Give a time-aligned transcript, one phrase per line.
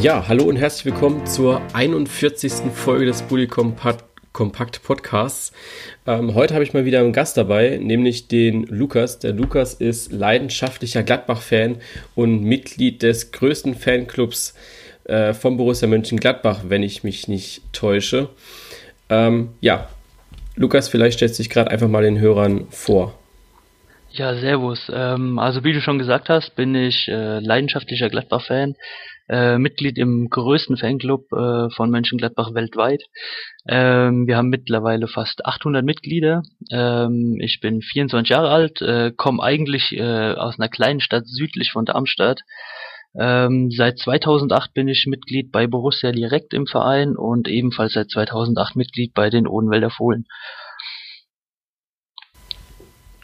[0.00, 2.72] Ja, hallo und herzlich willkommen zur 41.
[2.72, 5.52] Folge des Bully Kompakt, Podcasts.
[6.06, 9.18] Ähm, heute habe ich mal wieder einen Gast dabei, nämlich den Lukas.
[9.18, 11.82] Der Lukas ist leidenschaftlicher Gladbach-Fan
[12.14, 14.54] und Mitglied des größten Fanclubs
[15.04, 18.30] äh, von Borussia Mönchengladbach, wenn ich mich nicht täusche.
[19.10, 19.90] Ähm, ja,
[20.56, 23.18] Lukas, vielleicht stellst du dich gerade einfach mal den Hörern vor.
[24.12, 24.90] Ja, servus.
[24.92, 28.74] Ähm, also wie du schon gesagt hast, bin ich äh, leidenschaftlicher Gladbach-Fan,
[29.30, 33.04] äh, Mitglied im größten Fanclub äh, von Mönchengladbach weltweit.
[33.68, 36.42] Ähm, wir haben mittlerweile fast 800 Mitglieder.
[36.70, 41.70] Ähm, ich bin 24 Jahre alt, äh, komme eigentlich äh, aus einer kleinen Stadt südlich
[41.70, 42.40] von Darmstadt.
[43.14, 48.74] Ähm, seit 2008 bin ich Mitglied bei Borussia direkt im Verein und ebenfalls seit 2008
[48.74, 50.26] Mitglied bei den Odenwälder Fohlen.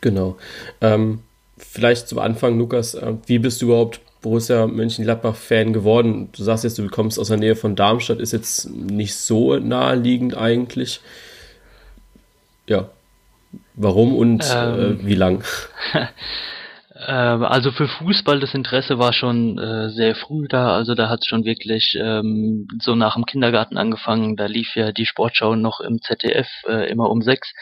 [0.01, 0.37] Genau.
[0.81, 1.21] Ähm,
[1.57, 6.29] vielleicht zum Anfang, Lukas, äh, wie bist du überhaupt Borussia Mönchengladbach-Fan geworden?
[6.33, 10.37] Du sagst jetzt, du kommst aus der Nähe von Darmstadt, ist jetzt nicht so naheliegend
[10.37, 11.01] eigentlich.
[12.67, 12.91] Ja.
[13.75, 15.45] Warum und ähm, äh, wie lang?
[16.99, 20.75] Ähm, also für Fußball das Interesse war schon äh, sehr früh da.
[20.75, 24.37] Also da hat es schon wirklich ähm, so nach dem Kindergarten angefangen.
[24.37, 27.53] Da lief ja die Sportschau noch im ZDF äh, immer um sechs.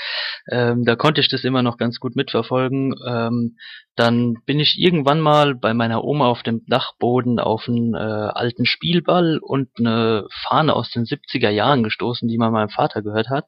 [0.49, 2.95] Ähm, da konnte ich das immer noch ganz gut mitverfolgen.
[3.07, 3.57] Ähm,
[3.97, 8.67] dann bin ich irgendwann mal bei meiner Oma auf dem Dachboden auf einen äh, alten
[8.67, 13.47] Spielball und eine Fahne aus den 70er Jahren gestoßen, die mal meinem Vater gehört hat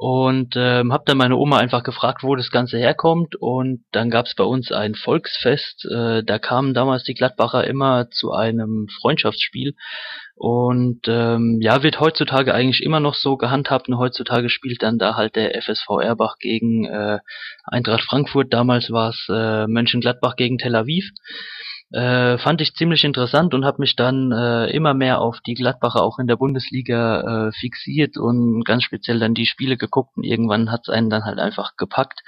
[0.00, 4.26] und ähm, habe dann meine Oma einfach gefragt, wo das Ganze herkommt und dann gab
[4.26, 5.84] es bei uns ein Volksfest.
[5.90, 9.74] Äh, da kamen damals die Gladbacher immer zu einem Freundschaftsspiel
[10.36, 15.16] und ähm, ja, wird heutzutage eigentlich immer noch so gehandhabt und heutzutage spielt dann da
[15.16, 17.18] halt der FSV Erbach gegen äh,
[17.64, 18.54] Eintracht Frankfurt.
[18.54, 21.10] Damals war es äh, Mönchengladbach gegen Tel Aviv.
[21.90, 26.02] Äh, fand ich ziemlich interessant und habe mich dann äh, immer mehr auf die Gladbacher
[26.02, 30.70] auch in der Bundesliga äh, fixiert und ganz speziell dann die Spiele geguckt und irgendwann
[30.70, 32.20] hat's einen dann halt einfach gepackt.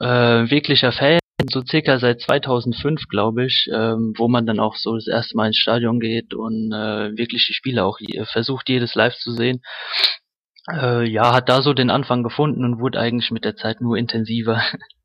[0.00, 4.96] Äh, wirklicher Fan, so circa seit 2005 glaube ich, ähm, wo man dann auch so
[4.96, 9.14] das erste Mal ins Stadion geht und äh, wirklich die Spiele auch versucht jedes live
[9.16, 9.62] zu sehen.
[10.68, 13.96] Äh, ja, hat da so den Anfang gefunden und wurde eigentlich mit der Zeit nur
[13.96, 14.62] intensiver.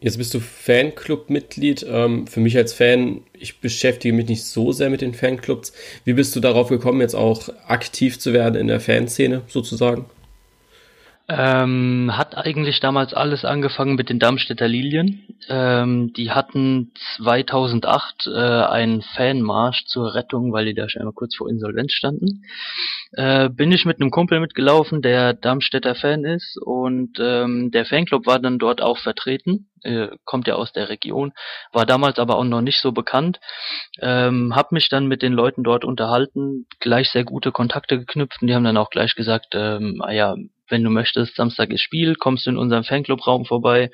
[0.00, 1.84] Jetzt bist du Fanclub-Mitglied.
[1.88, 5.72] Ähm, für mich als Fan, ich beschäftige mich nicht so sehr mit den Fanclubs.
[6.04, 10.06] Wie bist du darauf gekommen, jetzt auch aktiv zu werden in der Fanszene sozusagen?
[11.30, 15.36] Ähm, hat eigentlich damals alles angefangen mit den Darmstädter Lilien.
[15.50, 21.36] Ähm, die hatten 2008 äh, einen Fanmarsch zur Rettung, weil die da schon einmal kurz
[21.36, 22.44] vor Insolvenz standen.
[23.12, 28.26] Äh, bin ich mit einem Kumpel mitgelaufen, der Darmstädter Fan ist und ähm, der Fanclub
[28.26, 29.68] war dann dort auch vertreten.
[29.82, 31.32] Äh, kommt ja aus der Region,
[31.72, 33.38] war damals aber auch noch nicht so bekannt.
[34.00, 38.48] Ähm, hab mich dann mit den Leuten dort unterhalten, gleich sehr gute Kontakte geknüpft und
[38.48, 40.34] die haben dann auch gleich gesagt, ähm, ah ja,
[40.70, 43.90] wenn du möchtest, Samstag ist Spiel, kommst du in unserem Fanclub-Raum vorbei.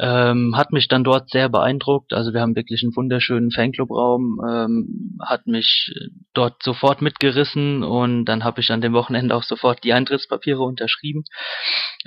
[0.00, 2.12] Ähm, hat mich dann dort sehr beeindruckt.
[2.12, 5.92] Also wir haben wirklich einen wunderschönen Fanclub-Raum, ähm, hat mich
[6.34, 11.24] dort sofort mitgerissen und dann habe ich an dem Wochenende auch sofort die Eintrittspapiere unterschrieben.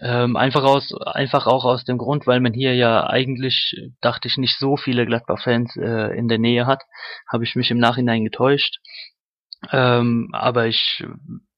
[0.02, 4.38] Ähm, einfach aus, einfach auch aus dem Grund, weil man hier ja eigentlich, dachte ich,
[4.38, 6.84] nicht so viele Gladbach-Fans äh, in der Nähe hat,
[7.32, 8.80] habe ich mich im Nachhinein getäuscht.
[9.72, 11.04] Ähm, aber ich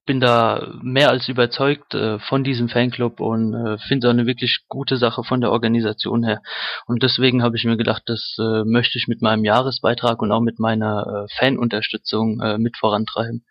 [0.08, 4.26] bin da mehr als überzeugt äh, von diesem Fanclub und äh, finde es auch eine
[4.26, 6.40] wirklich gute Sache von der Organisation her.
[6.86, 10.40] Und deswegen habe ich mir gedacht, das äh, möchte ich mit meinem Jahresbeitrag und auch
[10.40, 13.44] mit meiner äh, Fanunterstützung äh, mit vorantreiben.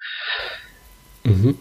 [1.24, 1.60] Mhm.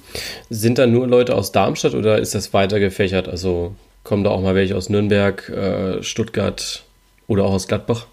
[0.49, 3.29] Sind da nur Leute aus Darmstadt oder ist das weiter gefächert?
[3.29, 6.85] Also kommen da auch mal welche aus Nürnberg, äh, Stuttgart
[7.27, 8.07] oder auch aus Gladbach?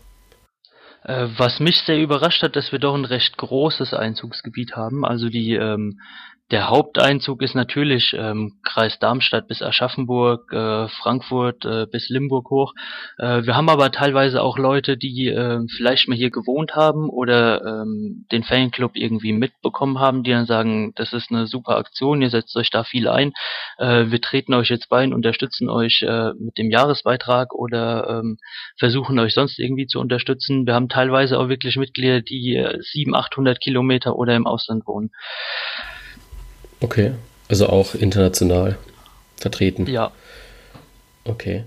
[1.03, 5.05] Äh, was mich sehr überrascht hat, dass wir doch ein recht großes Einzugsgebiet haben.
[5.05, 5.99] Also die ähm,
[6.51, 12.73] der Haupteinzug ist natürlich ähm, Kreis Darmstadt bis Aschaffenburg, äh, Frankfurt äh, bis Limburg hoch.
[13.17, 17.63] Äh, wir haben aber teilweise auch Leute, die äh, vielleicht mal hier gewohnt haben oder
[17.65, 22.29] ähm, den Fanclub irgendwie mitbekommen haben, die dann sagen, das ist eine super Aktion, ihr
[22.29, 23.33] setzt euch da viel ein,
[23.77, 28.37] äh, wir treten euch jetzt bei und unterstützen euch äh, mit dem Jahresbeitrag oder ähm,
[28.77, 30.67] versuchen euch sonst irgendwie zu unterstützen.
[30.67, 35.11] Wir haben teilweise auch wirklich Mitglieder, die äh, 700, 800 Kilometer oder im Ausland wohnen.
[36.83, 37.13] Okay,
[37.47, 38.77] also auch international
[39.37, 39.87] vertreten.
[39.87, 40.11] Ja.
[41.23, 41.63] Okay.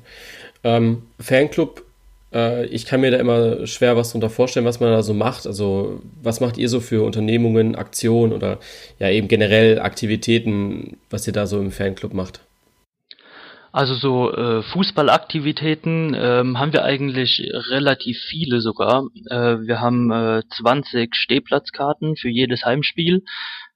[0.63, 1.85] Ähm, Fanclub,
[2.35, 5.47] äh, ich kann mir da immer schwer was darunter vorstellen, was man da so macht.
[5.47, 8.59] Also, was macht ihr so für Unternehmungen, Aktionen oder
[8.99, 12.41] ja eben generell Aktivitäten, was ihr da so im Fanclub macht?
[13.77, 19.05] Also so äh, Fußballaktivitäten ähm, haben wir eigentlich relativ viele sogar.
[19.29, 23.23] Äh, wir haben äh, 20 Stehplatzkarten für jedes Heimspiel,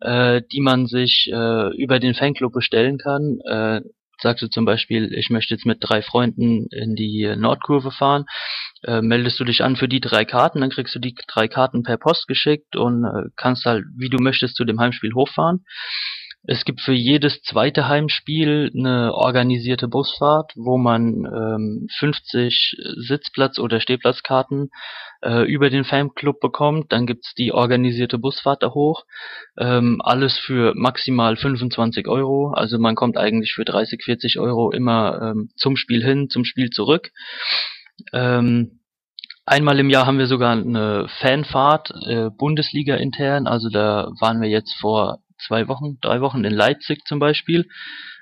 [0.00, 3.40] äh, die man sich äh, über den Fanclub bestellen kann.
[3.44, 3.82] Äh,
[4.22, 8.24] sagst du zum Beispiel, ich möchte jetzt mit drei Freunden in die Nordkurve fahren,
[8.84, 11.82] äh, meldest du dich an für die drei Karten, dann kriegst du die drei Karten
[11.82, 15.66] per Post geschickt und äh, kannst halt, wie du möchtest, zu dem Heimspiel hochfahren.
[16.42, 23.78] Es gibt für jedes zweite Heimspiel eine organisierte Busfahrt, wo man ähm, 50 Sitzplatz- oder
[23.78, 24.70] Stehplatzkarten
[25.22, 26.92] äh, über den Fanclub bekommt.
[26.92, 29.04] Dann gibt's die organisierte Busfahrt da hoch.
[29.58, 32.52] Ähm, alles für maximal 25 Euro.
[32.52, 36.70] Also man kommt eigentlich für 30, 40 Euro immer ähm, zum Spiel hin, zum Spiel
[36.70, 37.10] zurück.
[38.14, 38.80] Ähm,
[39.44, 43.46] einmal im Jahr haben wir sogar eine Fanfahrt, äh, Bundesliga intern.
[43.46, 47.68] Also da waren wir jetzt vor zwei Wochen, drei Wochen in Leipzig zum Beispiel,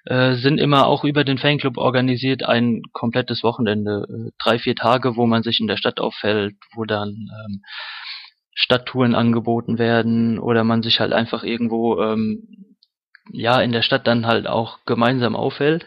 [0.04, 5.16] äh, sind immer auch über den Fanclub organisiert, ein komplettes Wochenende, äh, drei, vier Tage,
[5.16, 7.62] wo man sich in der Stadt auffällt, wo dann ähm,
[8.54, 12.76] Stadttouren angeboten werden oder man sich halt einfach irgendwo ähm,
[13.30, 15.86] ja in der Stadt dann halt auch gemeinsam aufhält.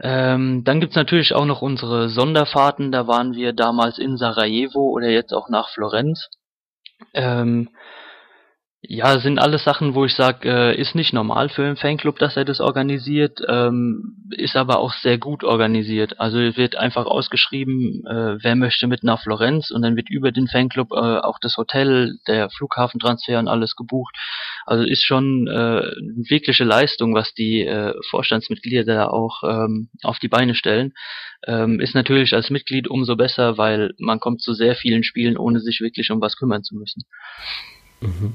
[0.00, 5.08] Ähm, dann gibt's natürlich auch noch unsere Sonderfahrten, da waren wir damals in Sarajevo oder
[5.08, 6.28] jetzt auch nach Florenz.
[7.14, 7.70] Ähm,
[8.88, 12.36] ja, sind alles Sachen, wo ich sage, äh, ist nicht normal für einen Fanclub, dass
[12.36, 16.20] er das organisiert, ähm, ist aber auch sehr gut organisiert.
[16.20, 20.46] Also wird einfach ausgeschrieben, äh, wer möchte mit nach Florenz und dann wird über den
[20.46, 24.16] Fanclub äh, auch das Hotel, der Flughafentransfer und alles gebucht.
[24.66, 30.18] Also ist schon äh, eine wirkliche Leistung, was die äh, Vorstandsmitglieder da auch ähm, auf
[30.18, 30.92] die Beine stellen.
[31.46, 35.60] Ähm, ist natürlich als Mitglied umso besser, weil man kommt zu sehr vielen Spielen, ohne
[35.60, 37.04] sich wirklich um was kümmern zu müssen.
[38.00, 38.34] Mhm.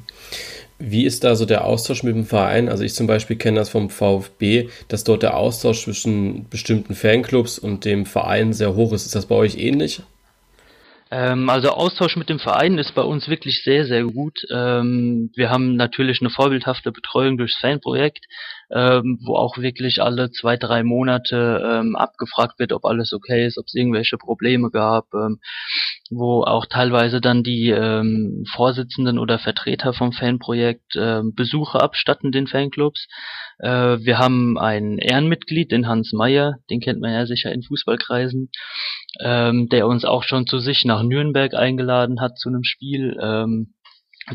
[0.80, 2.68] Wie ist da so der Austausch mit dem Verein?
[2.68, 7.60] Also ich zum Beispiel kenne das vom VfB, dass dort der Austausch zwischen bestimmten Fanclubs
[7.60, 9.06] und dem Verein sehr hoch ist.
[9.06, 10.02] Ist das bei euch ähnlich?
[11.12, 14.40] Ähm, also Austausch mit dem Verein ist bei uns wirklich sehr, sehr gut.
[14.50, 18.26] Ähm, wir haben natürlich eine vorbildhafte Betreuung durchs Fanprojekt,
[18.74, 23.58] ähm, wo auch wirklich alle zwei, drei Monate ähm, abgefragt wird, ob alles okay ist,
[23.58, 25.40] ob es irgendwelche Probleme gab, ähm,
[26.10, 30.98] wo auch teilweise dann die ähm, Vorsitzenden oder Vertreter vom Fanprojekt
[31.36, 33.08] Besuche abstatten den Fanclubs.
[33.60, 33.70] Äh,
[34.00, 38.50] wir haben ein Ehrenmitglied, den Hans Meyer, den kennt man ja sicher in Fußballkreisen
[39.20, 43.74] ähm, der uns auch schon zu sich nach Nürnberg eingeladen hat zu einem Spiel, ähm,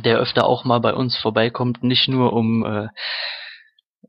[0.05, 2.89] der öfter auch mal bei uns vorbeikommt, nicht nur um äh,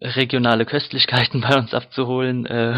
[0.02, 2.46] regionale Köstlichkeiten bei uns abzuholen.
[2.46, 2.78] Äh,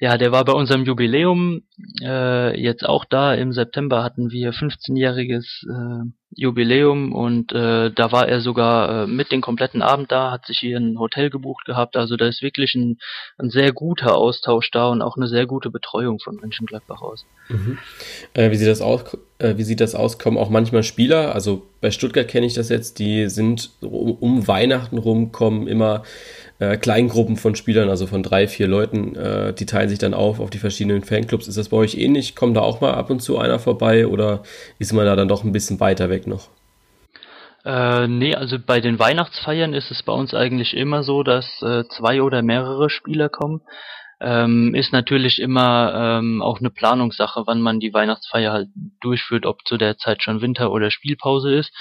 [0.00, 1.62] ja, der war bei unserem Jubiläum
[2.02, 3.34] äh, jetzt auch da.
[3.34, 9.32] Im September hatten wir 15-jähriges äh, Jubiläum und äh, da war er sogar äh, mit
[9.32, 11.96] den kompletten Abend da, hat sich hier ein Hotel gebucht gehabt.
[11.96, 12.98] Also da ist wirklich ein,
[13.38, 17.26] ein sehr guter Austausch da und auch eine sehr gute Betreuung von Mönchengladbach aus.
[17.48, 17.78] Mhm.
[18.34, 19.18] Äh, wie sieht das aus?
[19.38, 20.18] Äh, wie sieht das aus?
[20.18, 21.34] Kommen auch manchmal Spieler?
[21.34, 22.98] Also bei Stuttgart kenne ich das jetzt.
[22.98, 26.02] Die sind um, um Weihnachten rum kommen immer
[26.62, 30.38] äh, Kleingruppen von Spielern, also von drei, vier Leuten, äh, die teilen sich dann auf
[30.38, 31.48] auf die verschiedenen Fanclubs.
[31.48, 32.36] Ist das bei euch ähnlich?
[32.36, 34.44] Kommt da auch mal ab und zu einer vorbei oder
[34.78, 36.48] ist man da dann doch ein bisschen weiter weg noch?
[37.64, 41.84] Äh, nee, also bei den Weihnachtsfeiern ist es bei uns eigentlich immer so, dass äh,
[41.88, 43.62] zwei oder mehrere Spieler kommen.
[44.20, 48.68] Ähm, ist natürlich immer ähm, auch eine Planungssache, wann man die Weihnachtsfeier halt
[49.00, 51.72] durchführt, ob zu der Zeit schon Winter- oder Spielpause ist.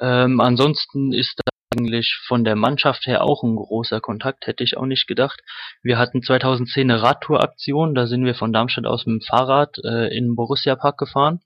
[0.00, 4.76] Ähm, ansonsten ist da eigentlich von der Mannschaft her auch ein großer Kontakt, hätte ich
[4.76, 5.40] auch nicht gedacht.
[5.82, 10.08] Wir hatten 2010 eine Radtour-Aktion, da sind wir von Darmstadt aus mit dem Fahrrad äh,
[10.16, 11.40] in den Borussia Park gefahren.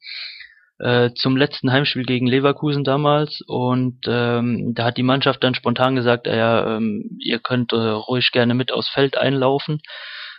[0.78, 5.96] Äh, zum letzten Heimspiel gegen Leverkusen damals und ähm, da hat die Mannschaft dann spontan
[5.96, 9.80] gesagt, äh, ja, ähm, ihr könnt äh, ruhig gerne mit aufs Feld einlaufen.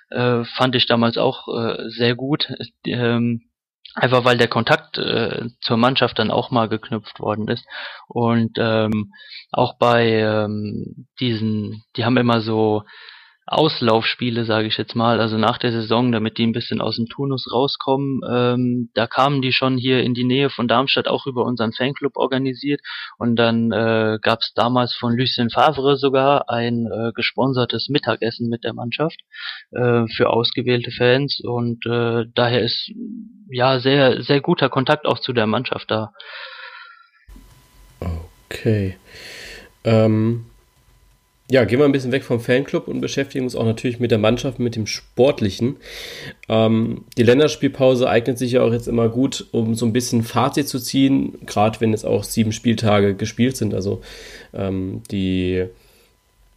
[0.09, 2.47] Äh, fand ich damals auch äh, sehr gut.
[2.85, 3.49] Ähm,
[3.95, 7.65] einfach weil der Kontakt äh, zur Mannschaft dann auch mal geknüpft worden ist
[8.07, 9.11] und ähm,
[9.51, 12.83] auch bei ähm, diesen, die haben immer so
[13.51, 17.07] Auslaufspiele, sage ich jetzt mal, also nach der Saison, damit die ein bisschen aus dem
[17.07, 18.21] Turnus rauskommen.
[18.29, 22.15] Ähm, da kamen die schon hier in die Nähe von Darmstadt auch über unseren Fanclub
[22.15, 22.81] organisiert
[23.17, 28.63] und dann äh, gab es damals von Lucien Favre sogar ein äh, gesponsertes Mittagessen mit
[28.63, 29.19] der Mannschaft
[29.71, 32.91] äh, für ausgewählte Fans und äh, daher ist
[33.49, 36.11] ja sehr sehr guter Kontakt auch zu der Mannschaft da.
[38.49, 38.97] Okay.
[39.83, 40.45] Ähm,
[41.51, 44.19] ja, gehen wir ein bisschen weg vom Fanclub und beschäftigen uns auch natürlich mit der
[44.19, 45.77] Mannschaft, mit dem Sportlichen.
[46.47, 50.67] Ähm, die Länderspielpause eignet sich ja auch jetzt immer gut, um so ein bisschen Fazit
[50.67, 54.01] zu ziehen, gerade wenn es auch sieben Spieltage gespielt sind, also
[54.53, 55.65] ähm, die,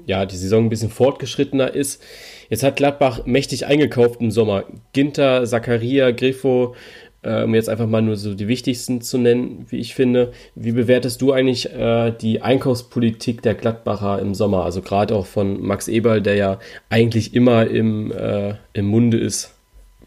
[0.05, 2.03] ja, die Saison ein bisschen fortgeschrittener ist.
[2.51, 4.65] Jetzt hat Gladbach mächtig eingekauft im Sommer.
[4.93, 6.75] Ginter, Zakaria, Griffo,
[7.23, 10.33] äh, um jetzt einfach mal nur so die wichtigsten zu nennen, wie ich finde.
[10.55, 14.65] Wie bewertest du eigentlich äh, die Einkaufspolitik der Gladbacher im Sommer?
[14.65, 16.59] Also gerade auch von Max Eberl, der ja
[16.91, 19.55] eigentlich immer im, äh, im Munde ist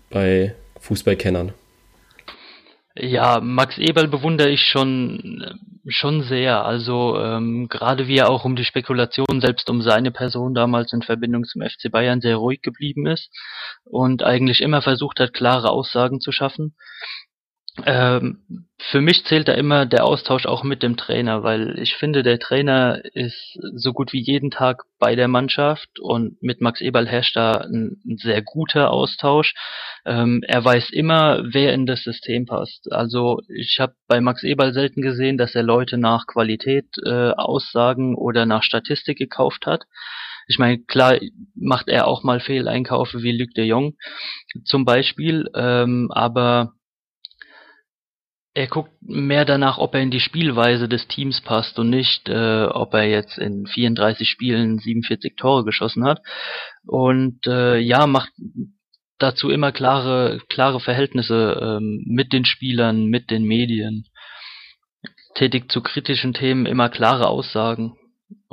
[0.09, 1.53] bei Fußballkennern.
[2.97, 5.43] Ja, Max Eberl bewundere ich schon
[5.87, 6.65] schon sehr.
[6.65, 11.01] Also ähm, gerade wie er auch um die Spekulation selbst um seine Person damals in
[11.01, 13.29] Verbindung zum FC Bayern sehr ruhig geblieben ist
[13.83, 16.75] und eigentlich immer versucht hat, klare Aussagen zu schaffen.
[17.83, 18.39] Ähm,
[18.77, 22.39] für mich zählt da immer der Austausch auch mit dem Trainer, weil ich finde, der
[22.39, 27.35] Trainer ist so gut wie jeden Tag bei der Mannschaft und mit Max Eberl herrscht
[27.35, 29.53] da ein, ein sehr guter Austausch.
[30.05, 32.91] Ähm, er weiß immer, wer in das System passt.
[32.91, 38.15] Also ich habe bei Max Eberl selten gesehen, dass er Leute nach Qualität äh, Aussagen
[38.15, 39.83] oder nach Statistik gekauft hat.
[40.47, 41.17] Ich meine, klar
[41.55, 43.95] macht er auch mal Fehleinkäufe wie Luc de Jong
[44.63, 46.73] zum Beispiel, ähm, aber
[48.55, 52.63] er guckt mehr danach, ob er in die Spielweise des Teams passt und nicht, äh,
[52.63, 56.21] ob er jetzt in 34 Spielen 47 Tore geschossen hat.
[56.87, 58.31] Und äh, ja, macht
[59.19, 64.05] dazu immer klare, klare Verhältnisse ähm, mit den Spielern, mit den Medien.
[65.35, 67.97] Tätigt zu kritischen Themen immer klare Aussagen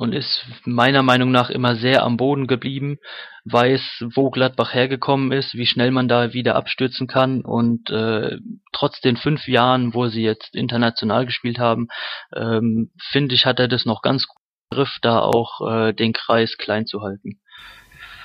[0.03, 2.99] und ist meiner Meinung nach immer sehr am Boden geblieben,
[3.45, 8.39] weiß, wo Gladbach hergekommen ist, wie schnell man da wieder abstürzen kann und äh,
[8.73, 11.87] trotz den fünf Jahren, wo sie jetzt international gespielt haben,
[12.35, 14.43] ähm, finde ich, hat er das noch ganz gut
[14.73, 17.39] im Griff, da auch äh, den Kreis klein zu halten.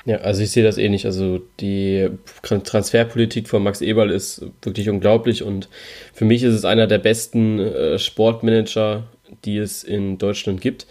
[0.06, 1.06] Ja, also ich sehe das ähnlich.
[1.06, 2.10] Also die
[2.42, 5.70] Transferpolitik von Max Eberl ist wirklich unglaublich und
[6.12, 9.04] für mich ist es einer der besten äh, Sportmanager,
[9.46, 10.88] die es in Deutschland gibt.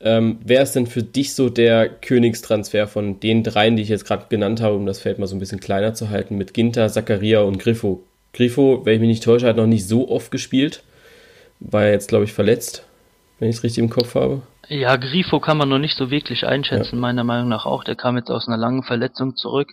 [0.00, 4.04] Ähm, wer ist denn für dich so der Königstransfer von den dreien, die ich jetzt
[4.04, 6.88] gerade genannt habe, um das Feld mal so ein bisschen kleiner zu halten, mit Ginter,
[6.88, 8.02] Zakaria und Griffo?
[8.32, 10.82] Griffo, wenn ich mich nicht täusche, hat noch nicht so oft gespielt.
[11.60, 12.84] War jetzt, glaube ich, verletzt,
[13.38, 14.42] wenn ich es richtig im Kopf habe.
[14.68, 17.00] Ja, Grifo kann man noch nicht so wirklich einschätzen, ja.
[17.00, 17.84] meiner Meinung nach auch.
[17.84, 19.72] Der kam jetzt aus einer langen Verletzung zurück.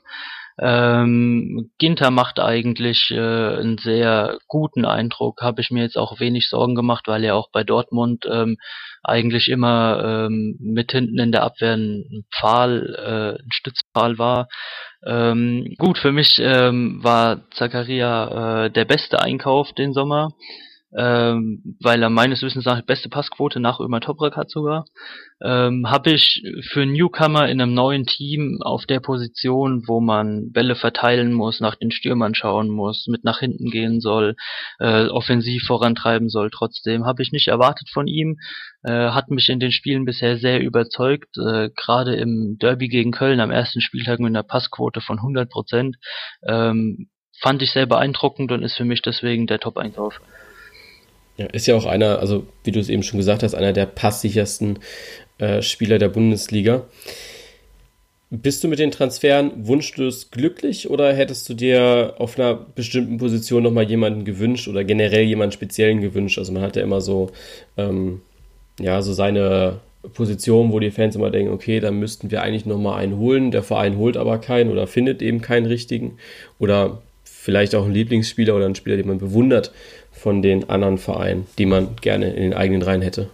[0.59, 6.49] Ähm, Ginter macht eigentlich äh, einen sehr guten Eindruck, habe ich mir jetzt auch wenig
[6.49, 8.57] Sorgen gemacht, weil er auch bei Dortmund ähm,
[9.03, 14.47] eigentlich immer ähm, mit hinten in der Abwehr ein Pfahl, äh, ein Stützpfahl war.
[15.05, 20.33] Ähm, gut, für mich ähm, war Zakaria äh, der beste Einkauf den Sommer
[20.97, 24.85] ähm, weil er meines Wissens nach beste Passquote nach Ömer Toprak hat sogar,
[25.41, 30.75] ähm, habe ich für Newcomer in einem neuen Team auf der Position, wo man Bälle
[30.75, 34.35] verteilen muss, nach den Stürmern schauen muss, mit nach hinten gehen soll,
[34.79, 38.37] äh, offensiv vorantreiben soll trotzdem, habe ich nicht erwartet von ihm,
[38.83, 43.39] äh, hat mich in den Spielen bisher sehr überzeugt, äh, gerade im Derby gegen Köln
[43.39, 45.95] am ersten Spieltag mit einer Passquote von 100 Prozent,
[46.45, 47.07] ähm,
[47.39, 50.19] fand ich sehr beeindruckend und ist für mich deswegen der Top-Einkauf.
[51.37, 53.85] Ja, ist ja auch einer, also wie du es eben schon gesagt hast, einer der
[53.85, 54.79] passsichersten
[55.37, 56.85] äh, Spieler der Bundesliga.
[58.29, 63.63] Bist du mit den Transferen wunschlos glücklich oder hättest du dir auf einer bestimmten Position
[63.63, 66.37] nochmal jemanden gewünscht oder generell jemanden speziellen gewünscht?
[66.37, 67.31] Also man hat ja immer so,
[67.75, 68.21] ähm,
[68.79, 69.79] ja, so seine
[70.13, 73.51] Position, wo die Fans immer denken, okay, dann müssten wir eigentlich nochmal einen holen.
[73.51, 76.17] Der Verein holt aber keinen oder findet eben keinen richtigen.
[76.57, 79.73] Oder vielleicht auch einen Lieblingsspieler oder einen Spieler, den man bewundert
[80.21, 83.29] von den anderen Vereinen, die man gerne in den eigenen Reihen hätte?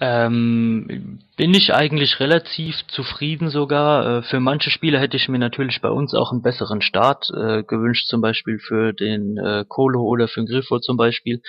[0.00, 4.18] Ähm, bin ich eigentlich relativ zufrieden sogar.
[4.18, 7.62] Äh, für manche Spieler hätte ich mir natürlich bei uns auch einen besseren Start äh,
[7.62, 11.40] gewünscht, zum Beispiel für den äh, Kolo oder für den Griffo zum Beispiel.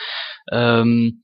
[0.52, 1.24] Ähm,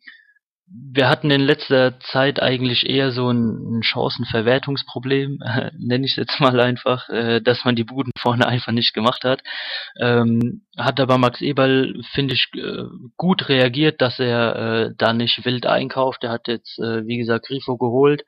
[0.73, 6.39] wir hatten in letzter Zeit eigentlich eher so ein, Chancenverwertungsproblem, äh, nenne ich es jetzt
[6.39, 9.41] mal einfach, äh, dass man die Buden vorne einfach nicht gemacht hat.
[9.99, 12.83] Ähm, hat aber Max Eberl, finde ich, äh,
[13.17, 16.23] gut reagiert, dass er äh, da nicht wild einkauft.
[16.23, 18.23] Er hat jetzt, äh, wie gesagt, Grifo geholt.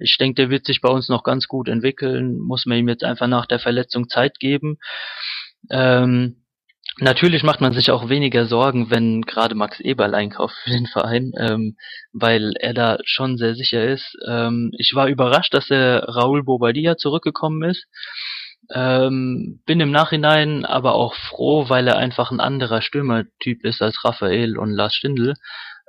[0.00, 2.38] Ich denke, der wird sich bei uns noch ganz gut entwickeln.
[2.38, 4.78] Muss man ihm jetzt einfach nach der Verletzung Zeit geben.
[5.70, 6.45] Ähm,
[6.98, 11.32] Natürlich macht man sich auch weniger Sorgen, wenn gerade Max Eberl einkauft für den Verein,
[11.38, 11.76] ähm,
[12.14, 14.16] weil er da schon sehr sicher ist.
[14.26, 17.86] Ähm, ich war überrascht, dass der Raul Bobadilla zurückgekommen ist.
[18.74, 24.02] Ähm, bin im Nachhinein aber auch froh, weil er einfach ein anderer Stürmertyp ist als
[24.02, 25.34] Raphael und Lars Stindl.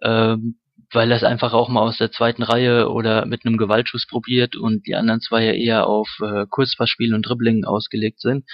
[0.04, 0.60] Ähm,
[0.92, 4.56] weil er es einfach auch mal aus der zweiten Reihe oder mit einem Gewaltschuss probiert
[4.56, 8.46] und die anderen zwei ja eher auf äh, Kurzpassspiel und Dribbling ausgelegt sind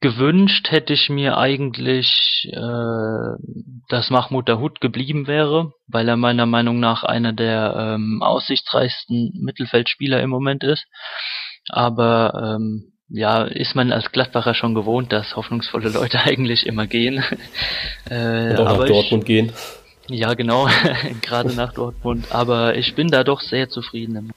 [0.00, 3.36] gewünscht hätte ich mir eigentlich, äh,
[3.88, 10.22] dass Mahmoud Dahoud geblieben wäre, weil er meiner Meinung nach einer der ähm, aussichtsreichsten Mittelfeldspieler
[10.22, 10.86] im Moment ist.
[11.68, 17.22] Aber ähm, ja, ist man als Gladbacher schon gewohnt, dass hoffnungsvolle Leute eigentlich immer gehen.
[18.08, 19.52] äh, Und auch nach Dortmund ich, gehen.
[20.08, 20.66] Ja, genau,
[21.22, 22.26] gerade nach Dortmund.
[22.30, 24.32] Aber ich bin da doch sehr zufrieden.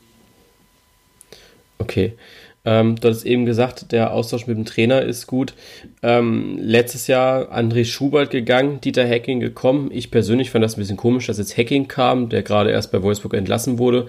[1.79, 2.17] Okay.
[2.65, 5.53] Ähm, du hast eben gesagt, der Austausch mit dem Trainer ist gut.
[6.01, 9.89] Ähm, letztes Jahr André Schubert gegangen, Dieter Hacking gekommen.
[9.91, 13.01] Ich persönlich fand das ein bisschen komisch, dass jetzt Hacking kam, der gerade erst bei
[13.01, 14.08] Wolfsburg entlassen wurde.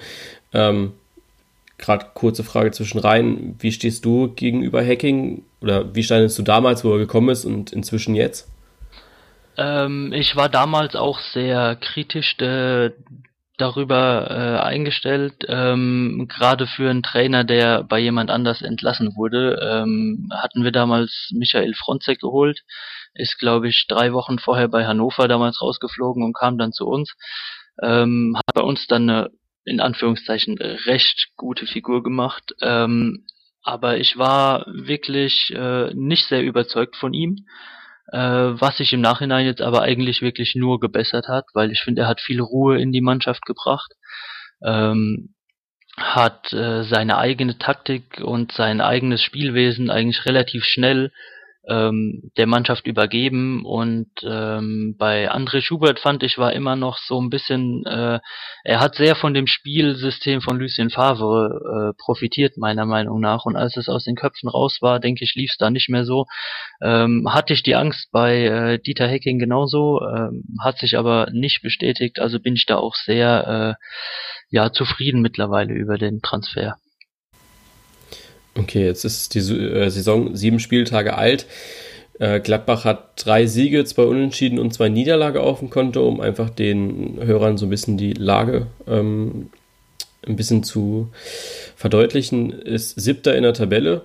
[0.52, 0.92] Ähm,
[1.78, 3.56] gerade kurze Frage zwischen rein.
[3.58, 5.42] Wie stehst du gegenüber Hacking?
[5.61, 8.49] Oder wie standest du damals, wo er gekommen ist und inzwischen jetzt?
[9.56, 12.90] Ähm, ich war damals auch sehr kritisch äh,
[13.56, 15.44] darüber äh, eingestellt.
[15.49, 21.30] Ähm, Gerade für einen Trainer, der bei jemand anders entlassen wurde, ähm, hatten wir damals
[21.32, 22.61] Michael Fronzek geholt.
[23.14, 27.14] Ist, glaube ich, drei Wochen vorher bei Hannover damals rausgeflogen und kam dann zu uns.
[27.82, 29.30] Ähm, hat bei uns dann eine,
[29.64, 32.54] in Anführungszeichen, recht gute Figur gemacht.
[32.61, 33.25] Ähm,
[33.62, 37.46] aber ich war wirklich äh, nicht sehr überzeugt von ihm
[38.12, 42.02] äh, was sich im Nachhinein jetzt aber eigentlich wirklich nur gebessert hat, weil ich finde,
[42.02, 43.92] er hat viel Ruhe in die Mannschaft gebracht,
[44.64, 45.34] ähm,
[45.96, 51.12] hat äh, seine eigene Taktik und sein eigenes Spielwesen eigentlich relativ schnell
[51.68, 57.21] ähm, der Mannschaft übergeben und ähm, bei André Schubert fand ich war immer noch so
[57.21, 58.21] ein bisschen, äh,
[58.64, 63.56] er hat sehr von dem Spielsystem von Lucien Favre äh, profitiert meiner Meinung nach und
[63.56, 66.26] als es aus den Köpfen raus war, denke ich, lief es da nicht mehr so.
[66.83, 71.62] Ähm, hatte ich die Angst bei äh, Dieter Hecking genauso, ähm, hat sich aber nicht
[71.62, 73.85] bestätigt, also bin ich da auch sehr äh,
[74.50, 76.77] ja zufrieden mittlerweile über den Transfer.
[78.57, 81.47] Okay, jetzt ist die äh, Saison sieben Spieltage alt.
[82.21, 86.51] Äh, Gladbach hat drei Siege, zwei Unentschieden und zwei Niederlage auf dem Konto, um einfach
[86.51, 89.51] den Hörern so ein bisschen die Lage ähm,
[90.27, 91.09] ein bisschen zu
[91.75, 92.53] verdeutlichen.
[92.53, 94.05] Ist siebter in der Tabelle.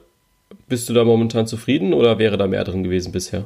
[0.67, 3.45] Bist du da momentan zufrieden oder wäre da mehr drin gewesen bisher?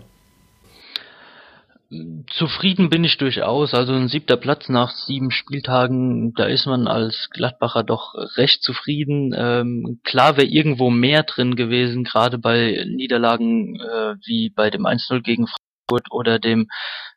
[2.28, 3.74] Zufrieden bin ich durchaus.
[3.74, 9.34] Also ein siebter Platz nach sieben Spieltagen, da ist man als Gladbacher doch recht zufrieden.
[9.38, 15.22] Ähm, klar wäre irgendwo mehr drin gewesen, gerade bei Niederlagen äh, wie bei dem 1-0
[15.22, 16.68] gegen Frankfurt oder dem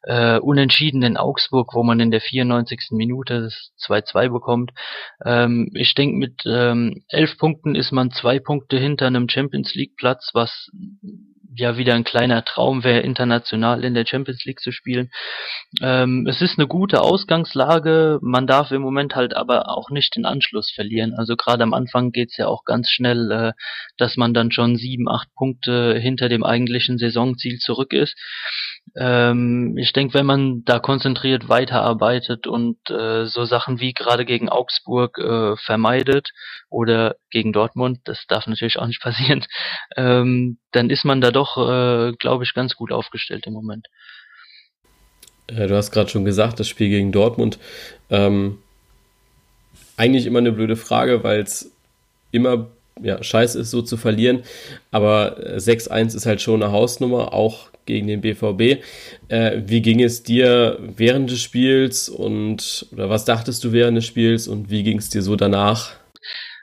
[0.02, 2.88] äh, Unentschieden in Augsburg, wo man in der 94.
[2.90, 4.72] Minute das 2-2 bekommt.
[5.24, 9.96] Ähm, ich denke, mit ähm, elf Punkten ist man zwei Punkte hinter einem Champions League
[9.96, 10.70] Platz, was
[11.56, 15.10] ja wieder ein kleiner Traum wäre, international in der Champions League zu spielen.
[15.82, 20.26] Ähm, es ist eine gute Ausgangslage, man darf im Moment halt aber auch nicht den
[20.26, 21.14] Anschluss verlieren.
[21.14, 23.52] Also gerade am Anfang geht's ja auch ganz schnell, äh,
[23.96, 28.16] dass man dann schon sieben, acht Punkte hinter dem eigentlichen Saisonziel zurück ist.
[28.96, 34.48] Ähm, ich denke, wenn man da konzentriert weiterarbeitet und äh, so Sachen wie gerade gegen
[34.48, 36.30] Augsburg äh, vermeidet
[36.70, 39.44] oder gegen Dortmund, das darf natürlich auch nicht passieren,
[39.96, 43.88] ähm, dann ist man da doch, äh, glaube ich, ganz gut aufgestellt im Moment.
[45.46, 47.59] Äh, du hast gerade schon gesagt, das Spiel gegen Dortmund.
[48.11, 48.59] Ähm,
[49.96, 51.70] eigentlich immer eine blöde Frage, weil es
[52.32, 52.68] immer
[53.02, 54.42] ja, scheiße ist, so zu verlieren.
[54.90, 58.82] Aber 6-1 äh, ist halt schon eine Hausnummer, auch gegen den BVB.
[59.28, 64.06] Äh, wie ging es dir während des Spiels und oder was dachtest du während des
[64.06, 65.92] Spiels und wie ging es dir so danach?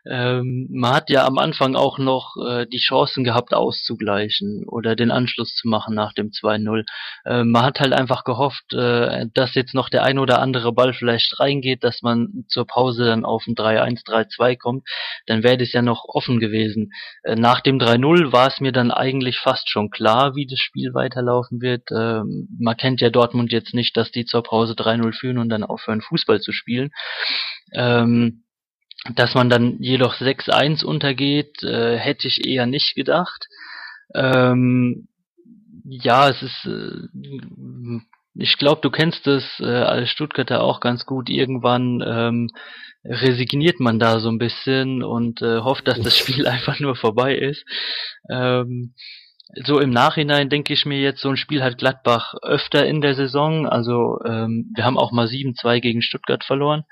[0.06, 5.12] Ähm, man hat ja am Anfang auch noch äh, die Chancen gehabt auszugleichen oder den
[5.12, 6.84] Anschluss zu machen nach dem 2-0.
[7.26, 10.94] Äh, man hat halt einfach gehofft, äh, dass jetzt noch der ein oder andere Ball
[10.94, 14.88] vielleicht reingeht, dass man zur Pause dann auf ein 3-1, 3-2 kommt.
[15.26, 16.92] Dann wäre das ja noch offen gewesen.
[17.24, 20.94] Äh, nach dem 3-0 war es mir dann eigentlich fast schon klar, wie das Spiel
[20.94, 21.90] weiterlaufen wird.
[21.92, 25.64] Ähm, man kennt ja Dortmund jetzt nicht, dass die zur Pause 3-0 führen und dann
[25.64, 26.92] aufhören Fußball zu spielen.
[27.74, 28.43] Ähm,
[29.16, 33.48] dass man dann jedoch 6-1 untergeht, äh, hätte ich eher nicht gedacht.
[34.16, 35.08] Ähm,
[35.84, 38.00] ja, es ist, äh,
[38.36, 41.30] ich glaube, du kennst es äh, als Stuttgarter auch ganz gut.
[41.30, 42.50] Irgendwann ähm,
[43.04, 47.36] resigniert man da so ein bisschen und äh, hofft, dass das Spiel einfach nur vorbei
[47.36, 47.66] ist.
[48.30, 48.94] Ähm,
[49.66, 53.14] so im Nachhinein denke ich mir jetzt, so ein Spiel hat Gladbach öfter in der
[53.16, 53.68] Saison.
[53.68, 56.86] Also ähm, wir haben auch mal 7-2 gegen Stuttgart verloren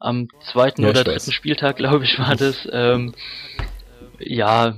[0.00, 1.32] am zweiten ja, oder dritten weiß.
[1.32, 2.68] Spieltag, glaube ich, war das.
[2.72, 3.14] Ähm,
[4.18, 4.76] ja,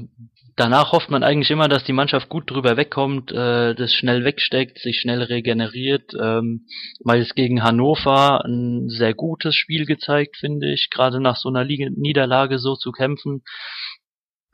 [0.56, 4.78] danach hofft man eigentlich immer, dass die Mannschaft gut drüber wegkommt, äh, das schnell wegsteckt,
[4.78, 6.12] sich schnell regeneriert.
[6.20, 6.66] Ähm,
[7.00, 11.64] weil es gegen Hannover ein sehr gutes Spiel gezeigt, finde ich, gerade nach so einer
[11.64, 13.42] Liga Niederlage so zu kämpfen.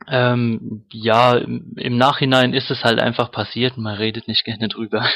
[0.07, 5.07] Ähm, ja, im, Nachhinein ist es halt einfach passiert, man redet nicht gerne drüber.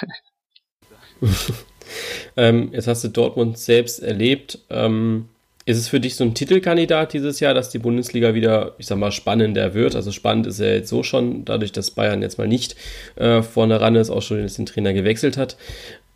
[2.38, 4.60] ähm, jetzt hast du Dortmund selbst erlebt.
[4.70, 5.30] Ähm,
[5.66, 8.98] ist es für dich so ein Titelkandidat dieses Jahr, dass die Bundesliga wieder, ich sag
[8.98, 9.96] mal, spannender wird?
[9.96, 12.76] Also spannend ist er jetzt so schon, dadurch, dass Bayern jetzt mal nicht
[13.16, 15.56] äh, vorne ran ist, auch schon den Trainer gewechselt hat.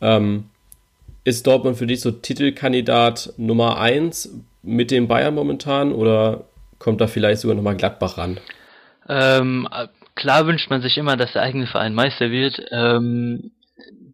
[0.01, 0.49] Ähm,
[1.23, 4.33] ist Dortmund für dich so Titelkandidat Nummer eins
[4.63, 6.45] mit dem Bayern momentan oder
[6.79, 8.39] kommt da vielleicht sogar nochmal Gladbach ran?
[9.07, 9.67] Ähm,
[10.15, 12.61] klar wünscht man sich immer, dass der eigene Verein Meister wird.
[12.71, 13.51] Ähm,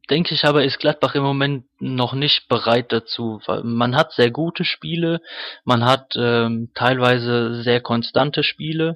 [0.09, 3.39] denke ich aber, ist Gladbach im Moment noch nicht bereit dazu.
[3.63, 5.21] Man hat sehr gute Spiele,
[5.63, 8.93] man hat ähm, teilweise sehr konstante Spiele,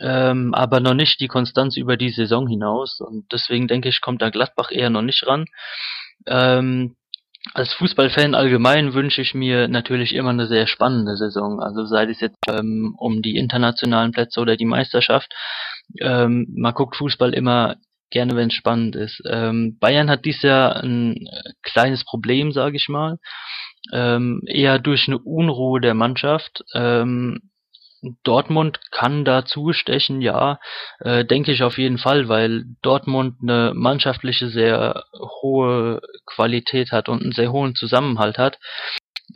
[0.00, 3.00] ähm, aber noch nicht die Konstanz über die Saison hinaus.
[3.00, 5.46] Und deswegen denke ich, kommt da Gladbach eher noch nicht ran.
[6.26, 6.96] Ähm,
[7.54, 11.60] als Fußballfan allgemein wünsche ich mir natürlich immer eine sehr spannende Saison.
[11.60, 15.32] Also sei es jetzt ähm, um die internationalen Plätze oder die Meisterschaft.
[16.00, 17.76] Ähm, man guckt Fußball immer
[18.12, 19.20] gerne, wenn es spannend ist.
[19.28, 23.18] Ähm, Bayern hat dies Jahr ein äh, kleines Problem, sage ich mal.
[23.92, 26.64] Ähm, eher durch eine Unruhe der Mannschaft.
[26.74, 27.40] Ähm,
[28.24, 30.58] Dortmund kann da zustechen, ja,
[31.00, 35.04] äh, denke ich auf jeden Fall, weil Dortmund eine mannschaftliche sehr
[35.40, 38.58] hohe Qualität hat und einen sehr hohen Zusammenhalt hat.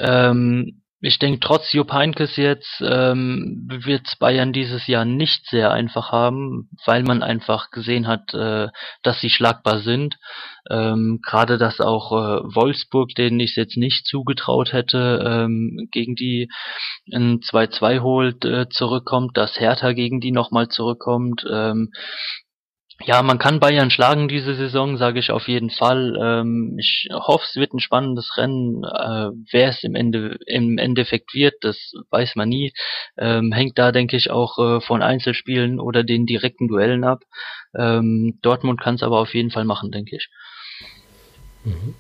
[0.01, 6.11] Ähm, ich denke, trotz Jupp Heynckes jetzt ähm, wird Bayern dieses Jahr nicht sehr einfach
[6.11, 8.69] haben, weil man einfach gesehen hat, äh,
[9.03, 10.17] dass sie schlagbar sind.
[10.71, 16.15] Ähm, Gerade dass auch äh, Wolfsburg, denen ich es jetzt nicht zugetraut hätte, ähm, gegen
[16.15, 16.49] die
[17.13, 21.45] ein 2-2 holt, äh, zurückkommt, dass Hertha gegen die nochmal zurückkommt.
[21.49, 21.91] Ähm,
[23.05, 26.17] ja, man kann Bayern schlagen diese Saison, sage ich auf jeden Fall.
[26.21, 28.85] Ähm, ich hoffe, es wird ein spannendes Rennen.
[28.85, 32.73] Äh, wer es im, Ende, im Endeffekt wird, das weiß man nie.
[33.19, 37.21] Ähm, hängt da, denke ich, auch äh, von Einzelspielen oder den direkten Duellen ab.
[37.77, 40.29] Ähm, Dortmund kann es aber auf jeden Fall machen, denke ich.
[41.65, 41.95] Mhm.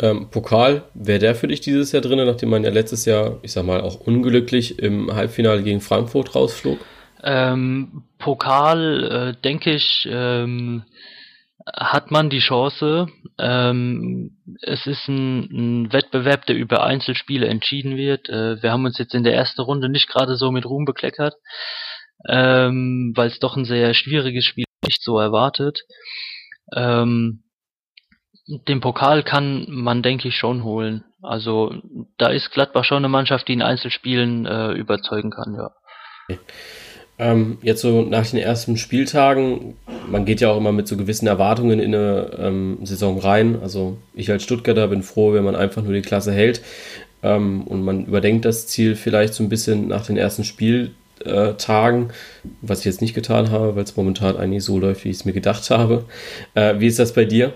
[0.00, 3.52] Ähm, Pokal, wäre der für dich dieses Jahr drin, nachdem man ja letztes Jahr, ich
[3.52, 6.78] sag mal, auch unglücklich im Halbfinale gegen Frankfurt rausflog?
[7.22, 10.84] Ähm, Pokal, äh, denke ich, ähm,
[11.66, 13.08] hat man die Chance.
[13.38, 18.28] Ähm, es ist ein, ein, Wettbewerb, der über Einzelspiele entschieden wird.
[18.28, 21.34] Äh, wir haben uns jetzt in der ersten Runde nicht gerade so mit Ruhm bekleckert,
[22.28, 25.82] ähm, weil es doch ein sehr schwieriges Spiel nicht so erwartet.
[26.74, 27.44] Ähm,
[28.68, 31.04] den Pokal kann man, denke ich, schon holen.
[31.22, 31.74] Also
[32.18, 35.70] da ist Gladbach schon eine Mannschaft, die in Einzelspielen äh, überzeugen kann, ja.
[36.28, 36.40] Okay.
[37.22, 39.74] Ähm, jetzt so nach den ersten Spieltagen,
[40.10, 43.60] man geht ja auch immer mit so gewissen Erwartungen in eine ähm, Saison rein.
[43.62, 46.62] Also ich als Stuttgarter bin froh, wenn man einfach nur die Klasse hält.
[47.22, 52.08] Ähm, und man überdenkt das Ziel vielleicht so ein bisschen nach den ersten Spieltagen,
[52.60, 55.24] was ich jetzt nicht getan habe, weil es momentan eigentlich so läuft, wie ich es
[55.24, 56.06] mir gedacht habe.
[56.54, 57.52] Äh, wie ist das bei dir?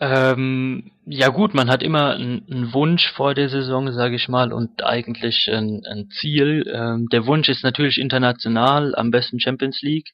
[0.00, 4.84] Ähm, ja gut, man hat immer einen Wunsch vor der Saison, sage ich mal, und
[4.84, 6.64] eigentlich ein, ein Ziel.
[6.72, 10.10] Ähm, der Wunsch ist natürlich international, am besten Champions League.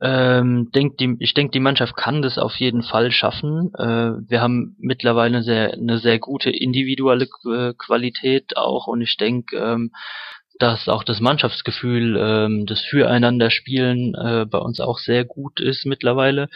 [0.00, 3.72] Ähm, denk die, ich denke, die Mannschaft kann das auf jeden Fall schaffen.
[3.74, 9.56] Äh, wir haben mittlerweile sehr, eine sehr gute individuelle äh, Qualität auch und ich denke,
[9.56, 9.90] ähm,
[10.58, 16.48] dass auch das Mannschaftsgefühl, ähm, das Füreinander-Spielen äh, bei uns auch sehr gut ist mittlerweile.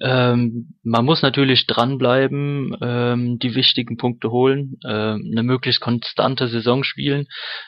[0.00, 6.82] Ähm, man muss natürlich dranbleiben, ähm, die wichtigen Punkte holen, ähm, eine möglichst konstante Saison
[6.82, 7.26] spielen.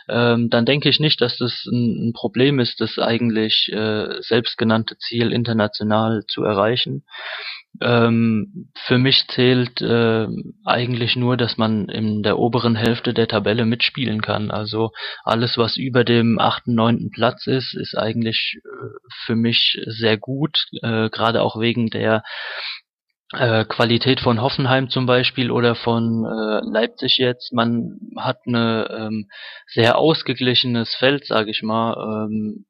[0.09, 4.97] Ähm, dann denke ich nicht, dass das ein, ein Problem ist, das eigentlich äh, selbstgenannte
[4.99, 7.05] Ziel international zu erreichen.
[7.81, 10.29] Ähm, für mich zählt äh,
[10.65, 14.51] eigentlich nur, dass man in der oberen Hälfte der Tabelle mitspielen kann.
[14.51, 14.91] Also
[15.25, 18.89] alles, was über dem achten, neunten Platz ist, ist eigentlich äh,
[19.27, 22.23] für mich sehr gut, äh, gerade auch wegen der
[23.33, 27.53] äh, Qualität von Hoffenheim zum Beispiel oder von äh, Leipzig jetzt.
[27.53, 29.29] Man hat eine ähm,
[29.67, 32.29] sehr ausgeglichenes Feld, sage ich mal.
[32.29, 32.67] Ähm,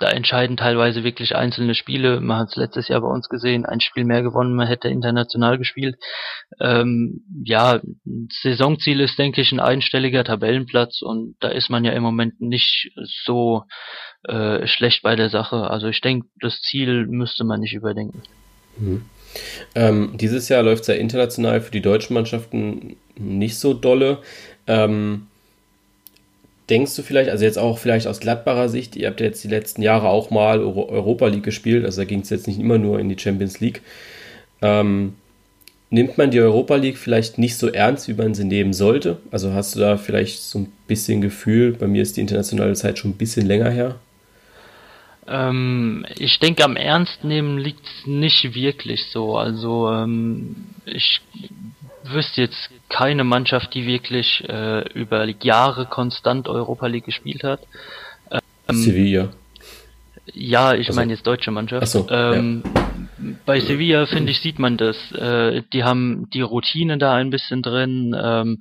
[0.00, 2.20] da entscheiden teilweise wirklich einzelne Spiele.
[2.20, 5.58] Man hat es letztes Jahr bei uns gesehen, ein Spiel mehr gewonnen, man hätte international
[5.58, 5.96] gespielt.
[6.58, 7.80] Ähm, ja,
[8.42, 12.90] Saisonziel ist, denke ich, ein einstelliger Tabellenplatz und da ist man ja im Moment nicht
[13.24, 13.64] so
[14.24, 15.70] äh, schlecht bei der Sache.
[15.70, 18.22] Also ich denke, das Ziel müsste man nicht überdenken.
[18.78, 19.02] Mhm.
[19.74, 24.22] Ähm, dieses Jahr läuft es ja international für die deutschen Mannschaften nicht so dolle.
[24.66, 25.26] Ähm,
[26.70, 29.48] denkst du vielleicht, also jetzt auch vielleicht aus Gladbacher Sicht, ihr habt ja jetzt die
[29.48, 33.00] letzten Jahre auch mal Europa League gespielt, also da ging es jetzt nicht immer nur
[33.00, 33.82] in die Champions League.
[34.62, 35.14] Ähm,
[35.90, 39.18] nimmt man die Europa League vielleicht nicht so ernst, wie man sie nehmen sollte?
[39.30, 42.98] Also hast du da vielleicht so ein bisschen Gefühl, bei mir ist die internationale Zeit
[42.98, 43.96] schon ein bisschen länger her?
[45.26, 49.36] Ähm, ich denke, am Ernst nehmen liegt es nicht wirklich so.
[49.36, 50.56] Also ähm,
[50.86, 51.20] ich
[52.12, 57.60] wüsste jetzt keine Mannschaft, die wirklich äh, über Jahre konstant Europa League gespielt hat.
[58.30, 59.28] Ähm, Sevilla.
[60.32, 61.88] Ja, ich also, meine jetzt deutsche Mannschaft.
[61.88, 62.79] So, ähm, ja.
[63.44, 65.12] Bei Sevilla, finde ich, sieht man das.
[65.12, 68.16] Äh, die haben die Routine da ein bisschen drin.
[68.18, 68.58] Ähm,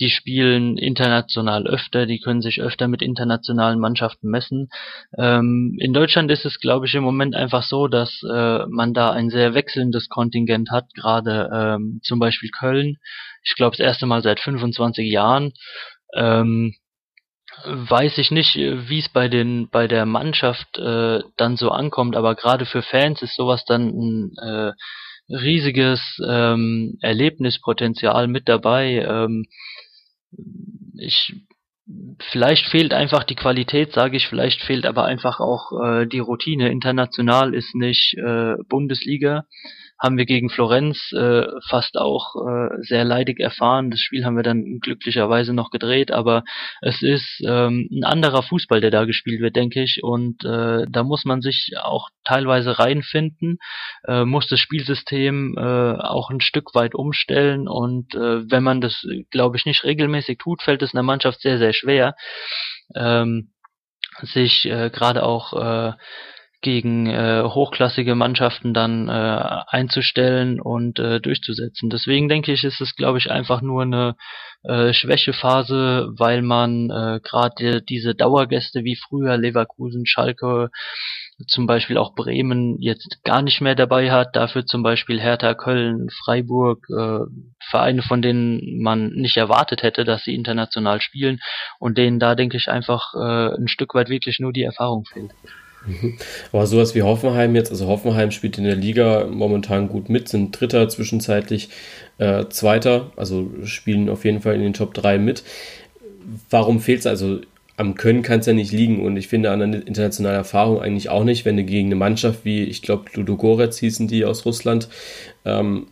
[0.00, 4.68] die spielen international öfter, die können sich öfter mit internationalen Mannschaften messen.
[5.16, 9.10] Ähm, in Deutschland ist es, glaube ich, im Moment einfach so, dass äh, man da
[9.10, 12.96] ein sehr wechselndes Kontingent hat, gerade ähm, zum Beispiel Köln.
[13.42, 15.52] Ich glaube, das erste Mal seit 25 Jahren.
[16.14, 16.74] Ähm,
[17.64, 22.34] weiß ich nicht, wie es bei den bei der Mannschaft äh, dann so ankommt, aber
[22.34, 24.72] gerade für Fans ist sowas dann ein äh,
[25.28, 29.04] riesiges ähm, Erlebnispotenzial mit dabei.
[29.06, 29.46] Ähm,
[30.98, 31.34] ich
[32.30, 36.70] vielleicht fehlt einfach die Qualität, sage ich, vielleicht fehlt aber einfach auch äh, die Routine.
[36.70, 39.44] International ist nicht äh, Bundesliga
[39.98, 43.90] haben wir gegen Florenz äh, fast auch äh, sehr leidig erfahren.
[43.90, 46.44] Das Spiel haben wir dann glücklicherweise noch gedreht, aber
[46.80, 50.00] es ist ähm, ein anderer Fußball, der da gespielt wird, denke ich.
[50.02, 53.58] Und äh, da muss man sich auch teilweise reinfinden,
[54.06, 57.66] äh, muss das Spielsystem äh, auch ein Stück weit umstellen.
[57.66, 61.58] Und äh, wenn man das, glaube ich, nicht regelmäßig tut, fällt es einer Mannschaft sehr,
[61.58, 62.14] sehr schwer.
[62.94, 63.50] Ähm,
[64.22, 65.92] sich äh, gerade auch äh,
[66.60, 71.88] gegen äh, hochklassige Mannschaften dann äh, einzustellen und äh, durchzusetzen.
[71.88, 74.16] Deswegen denke ich, ist es, glaube ich, einfach nur eine
[74.64, 80.70] äh, Schwächephase, weil man äh, gerade diese Dauergäste wie früher Leverkusen, Schalke,
[81.46, 84.34] zum Beispiel auch Bremen jetzt gar nicht mehr dabei hat.
[84.34, 87.20] Dafür zum Beispiel Hertha, Köln, Freiburg, äh,
[87.70, 91.38] Vereine, von denen man nicht erwartet hätte, dass sie international spielen
[91.78, 95.30] und denen da denke ich einfach äh, ein Stück weit wirklich nur die Erfahrung fehlt.
[95.86, 96.16] Mhm.
[96.52, 100.58] Aber sowas wie Hoffenheim jetzt, also Hoffenheim spielt in der Liga momentan gut mit, sind
[100.58, 101.68] Dritter, zwischenzeitlich
[102.18, 105.42] äh, Zweiter, also spielen auf jeden Fall in den Top 3 mit.
[106.50, 107.40] Warum fehlt es also?
[107.76, 111.10] Am Können kann es ja nicht liegen und ich finde an der internationalen Erfahrung eigentlich
[111.10, 114.88] auch nicht, wenn du gegen eine Mannschaft wie, ich glaube, Ludogorets hießen die aus Russland,
[115.44, 115.86] ähm,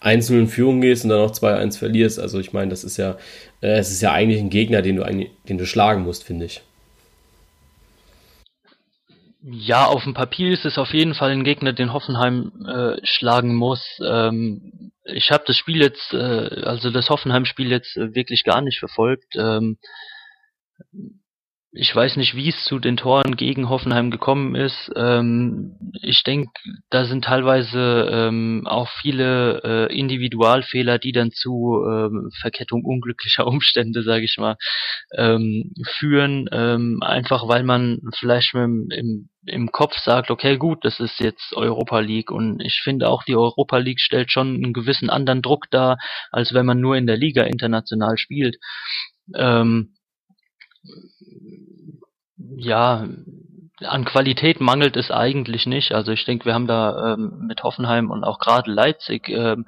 [0.00, 2.20] einzeln in Führung gehst und dann auch 2-1 verlierst.
[2.20, 3.16] Also ich meine, das ist ja,
[3.62, 6.60] äh, es ist ja eigentlich ein Gegner, den du, den du schlagen musst, finde ich.
[9.46, 13.54] Ja, auf dem Papier ist es auf jeden Fall ein Gegner, den Hoffenheim äh, schlagen
[13.54, 14.00] muss.
[14.02, 18.78] Ähm, ich habe das Spiel jetzt, äh, also das Hoffenheim-Spiel jetzt äh, wirklich gar nicht
[18.78, 19.36] verfolgt.
[19.36, 19.76] Ähm,
[21.76, 24.92] ich weiß nicht, wie es zu den Toren gegen Hoffenheim gekommen ist.
[24.94, 26.52] Ähm, ich denke,
[26.88, 34.04] da sind teilweise ähm, auch viele äh, Individualfehler, die dann zu ähm, Verkettung unglücklicher Umstände,
[34.04, 34.56] sage ich mal,
[35.16, 36.48] ähm, führen.
[36.52, 41.54] Ähm, einfach weil man vielleicht im, im, im Kopf sagt, okay, gut, das ist jetzt
[41.56, 45.68] Europa League und ich finde auch die Europa League stellt schon einen gewissen anderen Druck
[45.72, 45.98] dar,
[46.30, 48.58] als wenn man nur in der Liga international spielt.
[52.56, 53.06] Ja,
[53.80, 55.92] an Qualität mangelt es eigentlich nicht.
[55.92, 59.66] Also ich denke, wir haben da ähm, mit Hoffenheim und auch gerade Leipzig, ähm,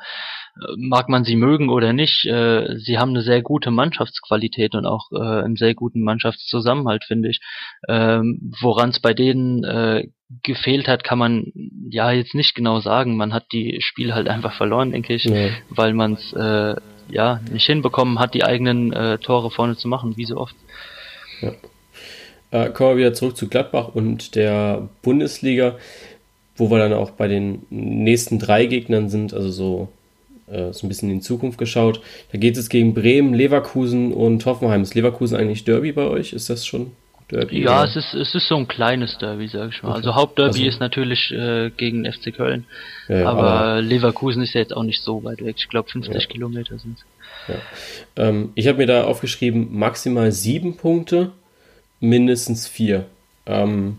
[0.76, 5.10] mag man sie mögen oder nicht, äh, sie haben eine sehr gute Mannschaftsqualität und auch
[5.12, 7.40] äh, einen sehr guten Mannschaftszusammenhalt, finde ich.
[7.88, 10.08] Ähm, Woran es bei denen äh,
[10.42, 11.52] gefehlt hat, kann man
[11.90, 13.16] ja jetzt nicht genau sagen.
[13.16, 15.50] Man hat die Spiele halt einfach verloren, denke ich, nee.
[15.68, 16.76] weil man es äh,
[17.08, 20.56] ja nicht hinbekommen hat, die eigenen äh, Tore vorne zu machen, wie so oft.
[21.40, 21.52] Ja.
[22.50, 25.76] Äh, kommen wir wieder zurück zu Gladbach und der Bundesliga,
[26.56, 29.88] wo wir dann auch bei den nächsten drei Gegnern sind, also so,
[30.46, 32.00] äh, so ein bisschen in die Zukunft geschaut.
[32.32, 34.82] Da geht es gegen Bremen, Leverkusen und Hoffenheim.
[34.82, 36.32] Ist Leverkusen eigentlich Derby bei euch?
[36.32, 36.92] Ist das schon
[37.30, 37.62] Derby?
[37.62, 39.90] Ja, es ist, es ist so ein kleines Derby, sag ich mal.
[39.90, 39.98] Okay.
[39.98, 42.64] Also Hauptderby also, ist natürlich äh, gegen FC Köln.
[43.08, 45.56] Ja, aber, aber, Leverkusen ist ja jetzt auch nicht so weit weg.
[45.58, 46.20] Ich glaube 50 ja.
[46.28, 47.04] Kilometer sind es.
[47.48, 48.24] Ja.
[48.24, 51.32] Ähm, ich habe mir da aufgeschrieben, maximal sieben Punkte
[52.00, 53.06] mindestens vier.
[53.46, 53.98] Ähm,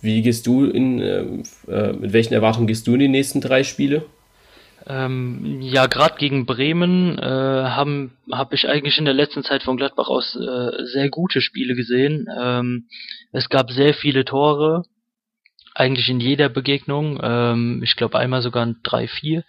[0.00, 1.24] wie gehst du in, äh,
[1.66, 4.04] äh, mit welchen Erwartungen gehst du in die nächsten drei Spiele?
[4.86, 9.78] Ähm, ja, gerade gegen Bremen äh, habe hab ich eigentlich in der letzten Zeit von
[9.78, 12.28] Gladbach aus äh, sehr gute Spiele gesehen.
[12.38, 12.88] Ähm,
[13.32, 14.82] es gab sehr viele Tore,
[15.74, 17.18] eigentlich in jeder Begegnung.
[17.22, 19.42] Ähm, ich glaube einmal sogar ein 3-4.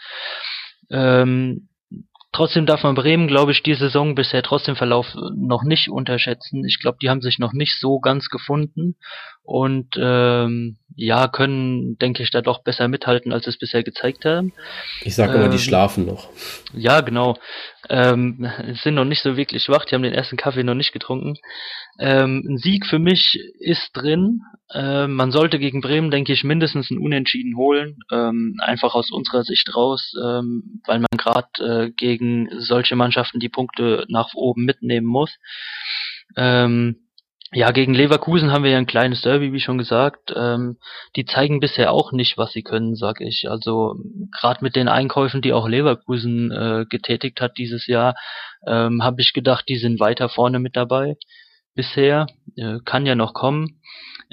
[0.90, 1.68] Ähm,
[2.36, 6.66] Trotzdem darf man Bremen, glaube ich, die Saison bisher trotzdem Verlauf noch nicht unterschätzen.
[6.66, 8.98] Ich glaube, die haben sich noch nicht so ganz gefunden
[9.42, 14.54] und ähm, ja, können, denke ich, da doch besser mithalten, als es bisher gezeigt haben.
[15.02, 16.30] Ich sage immer, ähm, die schlafen noch.
[16.74, 17.38] Ja, genau.
[17.90, 18.50] Ähm,
[18.84, 21.36] sind noch nicht so wirklich wach, die haben den ersten Kaffee noch nicht getrunken.
[22.00, 24.42] Ähm, ein Sieg für mich ist drin.
[24.74, 27.98] Ähm, man sollte gegen Bremen, denke ich, mindestens ein Unentschieden holen.
[28.12, 33.50] Ähm, einfach aus unserer Sicht raus, ähm, weil man gerade äh, gegen solche Mannschaften die
[33.50, 35.38] Punkte nach oben mitnehmen muss.
[36.38, 37.05] Ähm,
[37.56, 40.34] ja, gegen Leverkusen haben wir ja ein kleines Derby, wie schon gesagt.
[40.36, 40.78] Ähm,
[41.16, 43.50] die zeigen bisher auch nicht, was sie können, sag ich.
[43.50, 43.96] Also
[44.38, 48.16] gerade mit den Einkäufen, die auch Leverkusen äh, getätigt hat dieses Jahr,
[48.68, 51.16] ähm, habe ich gedacht, die sind weiter vorne mit dabei
[51.76, 52.28] bisher.
[52.58, 53.80] Äh, kann ja noch kommen.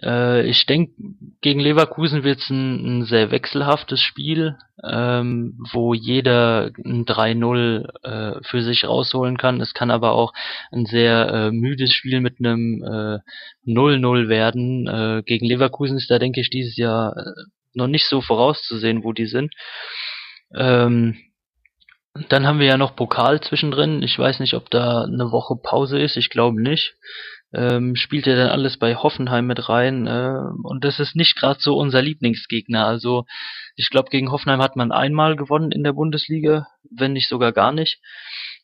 [0.00, 0.92] Äh, ich denke,
[1.40, 8.40] gegen Leverkusen wird es ein, ein, sehr wechselhaftes Spiel, ähm, wo jeder ein 3-0 äh,
[8.44, 9.60] für sich rausholen kann.
[9.60, 10.32] Es kann aber auch
[10.70, 14.86] ein sehr äh, müdes Spiel mit einem äh, 0-0 werden.
[14.86, 17.42] Äh, gegen Leverkusen ist da, denke ich, dieses Jahr äh,
[17.74, 19.54] noch nicht so vorauszusehen, wo die sind.
[20.54, 21.16] Ähm,
[22.28, 24.02] dann haben wir ja noch Pokal zwischendrin.
[24.02, 26.16] Ich weiß nicht, ob da eine Woche Pause ist.
[26.16, 26.94] Ich glaube nicht
[27.54, 30.06] ähm, spielt er dann alles bei Hoffenheim mit rein.
[30.06, 32.86] Äh, und das ist nicht gerade so unser Lieblingsgegner.
[32.86, 33.24] Also
[33.76, 37.72] ich glaube, gegen Hoffenheim hat man einmal gewonnen in der Bundesliga, wenn nicht sogar gar
[37.72, 38.00] nicht.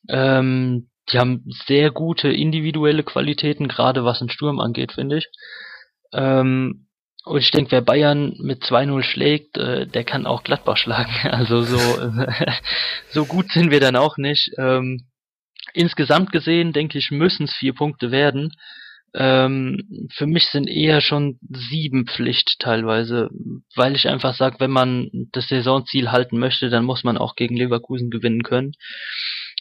[0.09, 5.29] Ähm, die haben sehr gute individuelle Qualitäten, gerade was den Sturm angeht, finde ich.
[6.13, 6.87] Ähm,
[7.25, 11.13] und ich denke, wer Bayern mit 2-0 schlägt, äh, der kann auch Gladbach schlagen.
[11.31, 11.79] Also so,
[13.11, 14.51] so gut sind wir dann auch nicht.
[14.59, 15.09] Ähm,
[15.75, 18.53] insgesamt gesehen, denke ich, müssen es vier Punkte werden.
[19.15, 23.31] Ähm, für mich sind eher schon sieben Pflicht teilweise,
[23.75, 27.57] weil ich einfach sage, wenn man das Saisonziel halten möchte, dann muss man auch gegen
[27.57, 28.73] Leverkusen gewinnen können.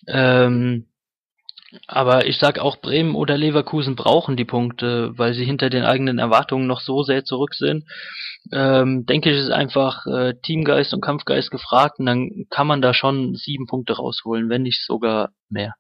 [0.08, 0.88] Ähm,
[1.88, 6.18] aber ich sag auch Bremen oder Leverkusen brauchen die Punkte, weil sie hinter den eigenen
[6.18, 7.86] Erwartungen noch so sehr zurück sind.
[8.54, 12.94] Ähm, denke ich, ist einfach äh, Teamgeist und Kampfgeist gefragt und dann kann man da
[12.94, 15.74] schon sieben Punkte rausholen, wenn nicht sogar mehr.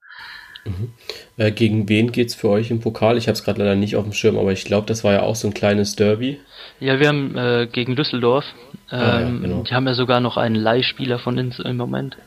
[0.65, 0.93] Mhm.
[1.37, 3.17] Äh, gegen wen geht's für euch im Pokal?
[3.17, 5.21] Ich habe es gerade leider nicht auf dem Schirm, aber ich glaube, das war ja
[5.23, 6.39] auch so ein kleines Derby.
[6.79, 8.45] Ja, wir haben äh, gegen Düsseldorf.
[8.91, 9.63] Ähm, ah, ja, ähm, genau.
[9.63, 12.17] Die haben ja sogar noch einen Leihspieler von uns im Moment.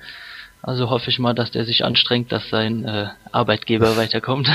[0.62, 4.48] Also hoffe ich mal, dass der sich anstrengt, dass sein äh, Arbeitgeber weiterkommt.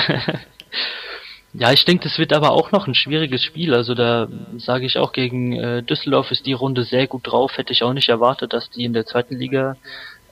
[1.53, 3.73] ja, ich denke, das wird aber auch noch ein schwieriges Spiel.
[3.73, 7.57] Also da sage ich auch, gegen äh, Düsseldorf ist die Runde sehr gut drauf.
[7.57, 9.77] Hätte ich auch nicht erwartet, dass die in der zweiten Liga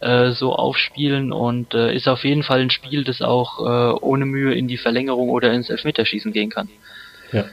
[0.04, 4.26] äh, so aufspielen und äh, ist auf jeden Fall ein Spiel, das auch äh, ohne
[4.26, 6.68] Mühe in die Verlängerung oder ins Elfmeterschießen gehen kann.
[7.32, 7.46] Ja,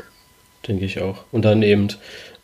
[0.67, 1.25] denke ich auch.
[1.31, 1.89] Und dann eben,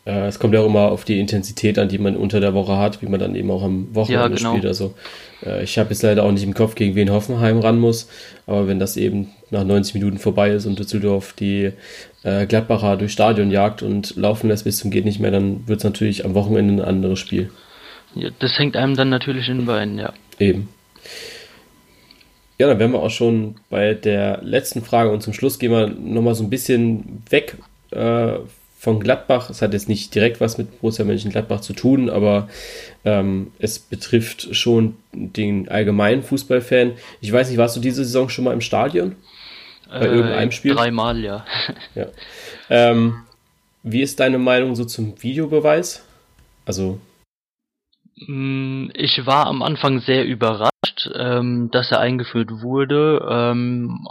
[0.05, 2.77] äh, es kommt ja auch immer auf die Intensität an, die man unter der Woche
[2.77, 4.51] hat, wie man dann eben auch am Wochenende ja, genau.
[4.51, 4.65] spielt.
[4.65, 4.93] Also
[5.45, 8.07] äh, ich habe jetzt leider auch nicht im Kopf, gegen wen Hoffenheim ran muss,
[8.45, 11.71] aber wenn das eben nach 90 Minuten vorbei ist und Düsseldorf die
[12.23, 15.85] Gladbacher durch Stadion jagt und laufen lässt bis zum geht nicht mehr, dann wird es
[15.85, 17.51] natürlich am Wochenende ein anderes Spiel.
[18.17, 20.13] Ja, das hängt einem dann natürlich in den Beinen, ja.
[20.39, 20.69] Eben.
[22.57, 25.87] Ja, dann wären wir auch schon bei der letzten Frage und zum Schluss gehen wir
[25.87, 27.57] nochmal so ein bisschen weg
[27.91, 28.39] äh,
[28.79, 29.49] von Gladbach.
[29.49, 32.49] Es hat jetzt nicht direkt was mit Borussia Mönchengladbach zu tun, aber
[33.05, 36.93] ähm, es betrifft schon den allgemeinen Fußballfan.
[37.21, 39.15] Ich weiß nicht, warst du diese Saison schon mal im Stadion?
[39.89, 40.73] Bei äh, irgendeinem Spiel?
[40.73, 41.45] Dreimal, ja.
[41.95, 42.07] ja.
[42.69, 43.17] Ähm,
[43.83, 46.03] wie ist deine Meinung so zum Videobeweis?
[46.65, 46.99] Also
[48.19, 53.25] ich war am Anfang sehr überrascht, ähm, dass er eingeführt wurde.
[53.29, 54.07] Ähm,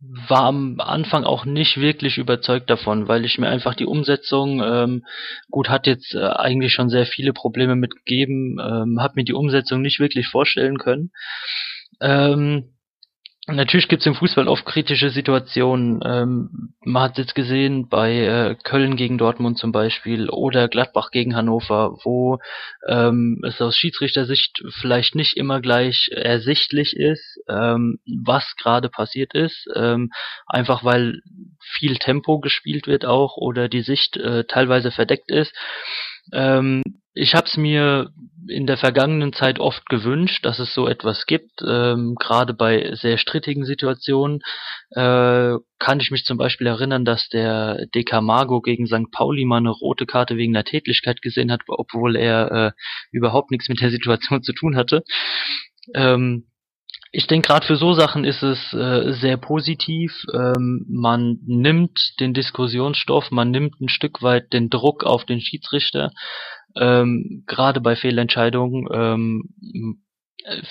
[0.00, 5.04] war am Anfang auch nicht wirklich überzeugt davon, weil ich mir einfach die Umsetzung, ähm,
[5.50, 9.80] gut, hat jetzt äh, eigentlich schon sehr viele Probleme mitgegeben, ähm, habe mir die Umsetzung
[9.80, 11.12] nicht wirklich vorstellen können.
[12.00, 12.71] Ähm,
[13.48, 16.00] Natürlich gibt es im Fußball oft kritische Situationen.
[16.04, 21.10] Ähm, man hat es jetzt gesehen bei äh, Köln gegen Dortmund zum Beispiel oder Gladbach
[21.10, 22.38] gegen Hannover, wo
[22.86, 29.66] ähm, es aus Schiedsrichtersicht vielleicht nicht immer gleich ersichtlich ist, ähm, was gerade passiert ist.
[29.74, 30.10] Ähm,
[30.46, 31.20] einfach weil
[31.58, 35.52] viel Tempo gespielt wird auch oder die Sicht äh, teilweise verdeckt ist.
[36.32, 38.10] Ähm, ich habe es mir
[38.48, 41.62] in der vergangenen Zeit oft gewünscht, dass es so etwas gibt.
[41.66, 44.40] Ähm, Gerade bei sehr strittigen Situationen
[44.90, 49.10] äh, kann ich mich zum Beispiel erinnern, dass der Decamago gegen St.
[49.10, 52.72] Pauli mal eine rote Karte wegen der Tätlichkeit gesehen hat, obwohl er äh,
[53.10, 55.02] überhaupt nichts mit der Situation zu tun hatte.
[55.94, 56.46] Ähm,
[57.14, 60.24] ich denke, gerade für so Sachen ist es äh, sehr positiv.
[60.32, 66.10] Ähm, man nimmt den Diskussionsstoff, man nimmt ein Stück weit den Druck auf den Schiedsrichter.
[66.74, 68.88] Ähm, gerade bei Fehlentscheidungen.
[68.90, 70.02] Ähm,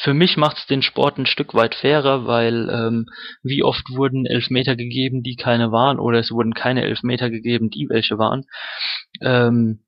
[0.04, 3.06] für mich macht es den Sport ein Stück weit fairer, weil ähm,
[3.44, 7.88] wie oft wurden Elfmeter gegeben, die keine waren, oder es wurden keine Elfmeter gegeben, die
[7.88, 8.46] welche waren.
[9.22, 9.84] Ähm,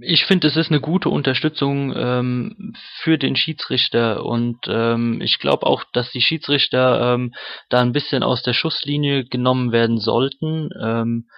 [0.00, 5.66] ich finde, es ist eine gute Unterstützung ähm, für den Schiedsrichter und ähm, ich glaube
[5.66, 7.34] auch, dass die Schiedsrichter ähm,
[7.68, 10.70] da ein bisschen aus der Schusslinie genommen werden sollten.
[10.80, 11.28] Ähm,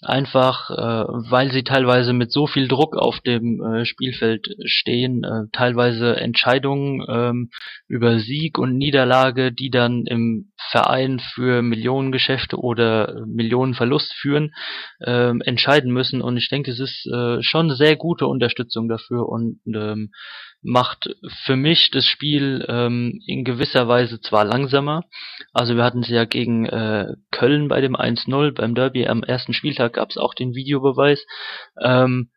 [0.00, 5.48] einfach äh, weil sie teilweise mit so viel Druck auf dem äh, Spielfeld stehen, äh,
[5.52, 7.50] teilweise Entscheidungen ähm,
[7.88, 14.54] über Sieg und Niederlage, die dann im Verein für Millionengeschäfte oder Millionenverlust führen,
[15.00, 16.22] äh, entscheiden müssen.
[16.22, 20.12] Und ich denke, es ist äh, schon sehr gute Unterstützung dafür und ähm,
[20.62, 21.10] macht
[21.44, 25.04] für mich das Spiel ähm, in gewisser Weise zwar langsamer,
[25.52, 29.52] also wir hatten es ja gegen äh, Köln bei dem 1-0 beim Derby am ersten
[29.52, 31.24] Spieltag gab es auch den Videobeweis.
[31.80, 32.30] Ähm,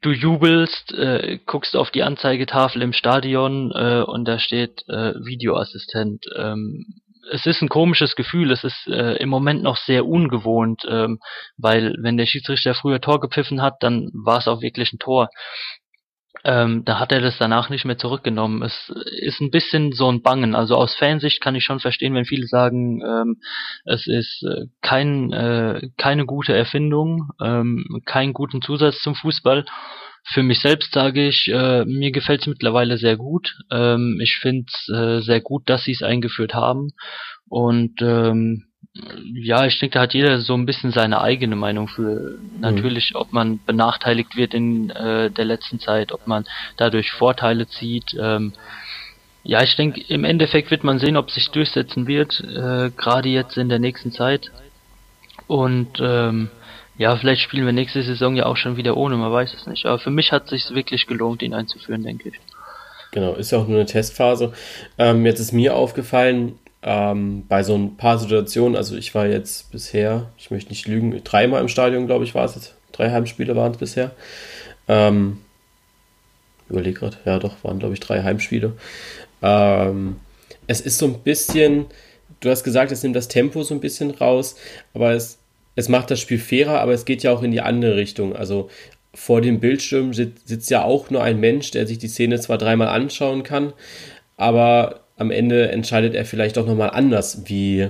[0.00, 6.24] du jubelst, äh, guckst auf die Anzeigetafel im Stadion äh, und da steht äh, Videoassistent.
[6.36, 6.86] Ähm,
[7.30, 11.20] es ist ein komisches Gefühl, es ist äh, im Moment noch sehr ungewohnt, ähm,
[11.56, 15.28] weil wenn der Schiedsrichter früher Tor gepfiffen hat, dann war es auch wirklich ein Tor.
[16.48, 18.62] Ähm, da hat er das danach nicht mehr zurückgenommen.
[18.62, 18.90] Es
[19.20, 20.54] ist ein bisschen so ein Bangen.
[20.54, 23.36] Also aus Fansicht kann ich schon verstehen, wenn viele sagen, ähm,
[23.84, 29.66] es ist äh, kein, äh, keine gute Erfindung, ähm, keinen guten Zusatz zum Fußball.
[30.24, 33.54] Für mich selbst sage ich, äh, mir gefällt es mittlerweile sehr gut.
[33.70, 36.92] Ähm, ich finde es äh, sehr gut, dass sie es eingeführt haben.
[37.46, 38.67] Und ähm,
[39.34, 42.38] ja, ich denke, da hat jeder so ein bisschen seine eigene Meinung für.
[42.58, 48.16] Natürlich, ob man benachteiligt wird in äh, der letzten Zeit, ob man dadurch Vorteile zieht.
[48.18, 48.52] Ähm,
[49.44, 53.56] ja, ich denke, im Endeffekt wird man sehen, ob sich durchsetzen wird, äh, gerade jetzt
[53.56, 54.50] in der nächsten Zeit.
[55.46, 56.50] Und ähm,
[56.98, 59.86] ja, vielleicht spielen wir nächste Saison ja auch schon wieder ohne, man weiß es nicht.
[59.86, 62.40] Aber für mich hat es sich wirklich gelohnt, ihn einzuführen, denke ich.
[63.12, 64.52] Genau, ist ja auch nur eine Testphase.
[64.98, 69.70] Ähm, jetzt ist mir aufgefallen, ähm, bei so ein paar Situationen, also ich war jetzt
[69.72, 72.74] bisher, ich möchte nicht lügen, dreimal im Stadion, glaube ich, war es jetzt.
[72.92, 74.12] Drei Heimspiele waren es bisher.
[74.88, 75.38] Ähm,
[76.68, 78.72] überleg gerade, ja doch, waren glaube ich drei Heimspiele.
[79.42, 80.16] Ähm,
[80.66, 81.86] es ist so ein bisschen,
[82.40, 84.56] du hast gesagt, es nimmt das Tempo so ein bisschen raus,
[84.94, 85.38] aber es,
[85.76, 88.34] es macht das Spiel fairer, aber es geht ja auch in die andere Richtung.
[88.34, 88.68] Also
[89.14, 92.88] vor dem Bildschirm sitzt ja auch nur ein Mensch, der sich die Szene zwar dreimal
[92.88, 93.72] anschauen kann,
[94.36, 97.88] aber am Ende entscheidet er vielleicht auch nochmal anders, wie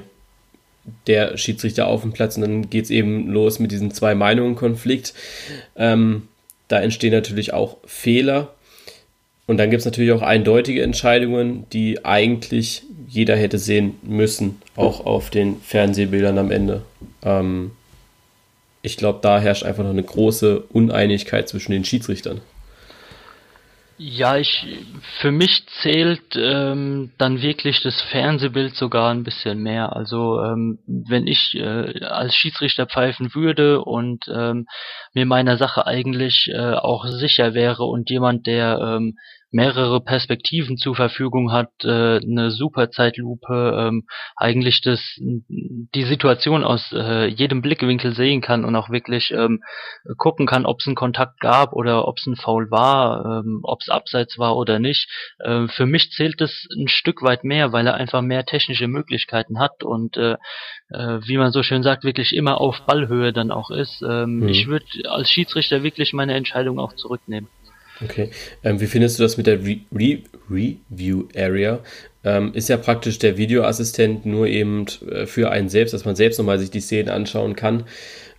[1.06, 5.14] der Schiedsrichter auf dem Platz und dann geht es eben los mit diesem Zwei-Meinungen-Konflikt.
[5.76, 6.28] Ähm,
[6.68, 8.54] da entstehen natürlich auch Fehler
[9.46, 15.04] und dann gibt es natürlich auch eindeutige Entscheidungen, die eigentlich jeder hätte sehen müssen, auch
[15.04, 16.82] auf den Fernsehbildern am Ende.
[17.22, 17.72] Ähm,
[18.82, 22.40] ich glaube, da herrscht einfach noch eine große Uneinigkeit zwischen den Schiedsrichtern.
[24.00, 24.64] Ja, ich
[25.20, 29.96] für mich zählt ähm, dann wirklich das Fernsehbild sogar ein bisschen mehr.
[29.96, 34.66] Also ähm, wenn ich äh, als Schiedsrichter pfeifen würde und ähm,
[35.14, 39.18] mir meiner Sache eigentlich äh, auch sicher wäre und jemand, der ähm,
[39.50, 44.04] mehrere Perspektiven zur Verfügung hat, äh, eine super Zeitlupe, ähm,
[44.36, 49.62] eigentlich das die Situation aus äh, jedem Blickwinkel sehen kann und auch wirklich ähm,
[50.16, 53.80] gucken kann, ob es einen Kontakt gab oder ob es ein Foul war, ähm, ob
[53.80, 55.08] es abseits war oder nicht.
[55.38, 59.58] Äh, für mich zählt es ein Stück weit mehr, weil er einfach mehr technische Möglichkeiten
[59.58, 60.36] hat und äh,
[60.90, 64.02] äh, wie man so schön sagt, wirklich immer auf Ballhöhe dann auch ist.
[64.02, 64.48] Ähm, mhm.
[64.48, 67.48] Ich würde als Schiedsrichter wirklich meine Entscheidung auch zurücknehmen.
[68.04, 68.30] Okay.
[68.62, 70.18] Ähm, wie findest du das mit der Re Re
[70.50, 71.80] Review Area?
[72.24, 76.38] Ähm, ist ja praktisch der Videoassistent nur eben äh, für einen selbst, dass man selbst
[76.38, 77.84] nochmal sich die Szenen anschauen kann.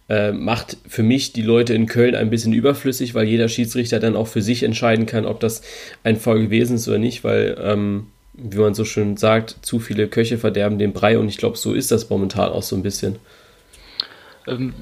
[0.10, 4.16] Äh, macht für mich die Leute in Köln ein bisschen überflüssig, weil jeder Schiedsrichter dann
[4.16, 5.62] auch für sich entscheiden kann, ob das
[6.04, 10.08] ein Fall gewesen ist oder nicht, weil, ähm, wie man so schön sagt, zu viele
[10.08, 13.18] Köche verderben den Brei und ich glaube, so ist das momentan auch so ein bisschen.
[14.48, 14.74] Ähm,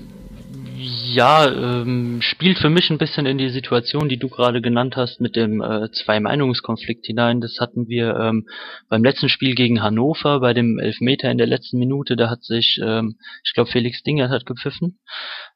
[0.79, 5.19] ja, ähm, spielt für mich ein bisschen in die Situation, die du gerade genannt hast,
[5.19, 7.41] mit dem äh, Zwei-Meinungskonflikt hinein.
[7.41, 8.47] Das hatten wir ähm,
[8.87, 12.15] beim letzten Spiel gegen Hannover, bei dem Elfmeter in der letzten Minute.
[12.15, 14.99] Da hat sich, ähm, ich glaube, Felix Dinger hat gepfiffen,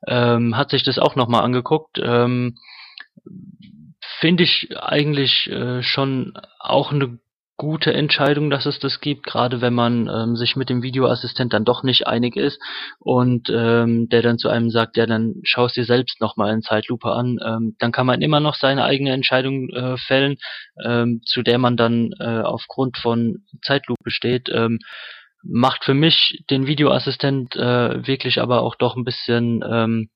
[0.07, 1.99] ähm, hat sich das auch nochmal angeguckt.
[2.03, 2.57] Ähm,
[4.19, 7.19] Finde ich eigentlich äh, schon auch eine
[7.57, 11.65] gute Entscheidung, dass es das gibt, gerade wenn man ähm, sich mit dem Videoassistent dann
[11.65, 12.59] doch nicht einig ist
[12.99, 17.11] und ähm, der dann zu einem sagt, ja, dann schaust dir selbst nochmal in Zeitlupe
[17.11, 20.37] an, ähm, dann kann man immer noch seine eigene Entscheidung äh, fällen,
[20.83, 24.49] ähm, zu der man dann äh, aufgrund von Zeitlupe steht.
[24.49, 24.79] Ähm,
[25.43, 30.09] macht für mich den Videoassistent äh, wirklich aber auch doch ein bisschen ähm,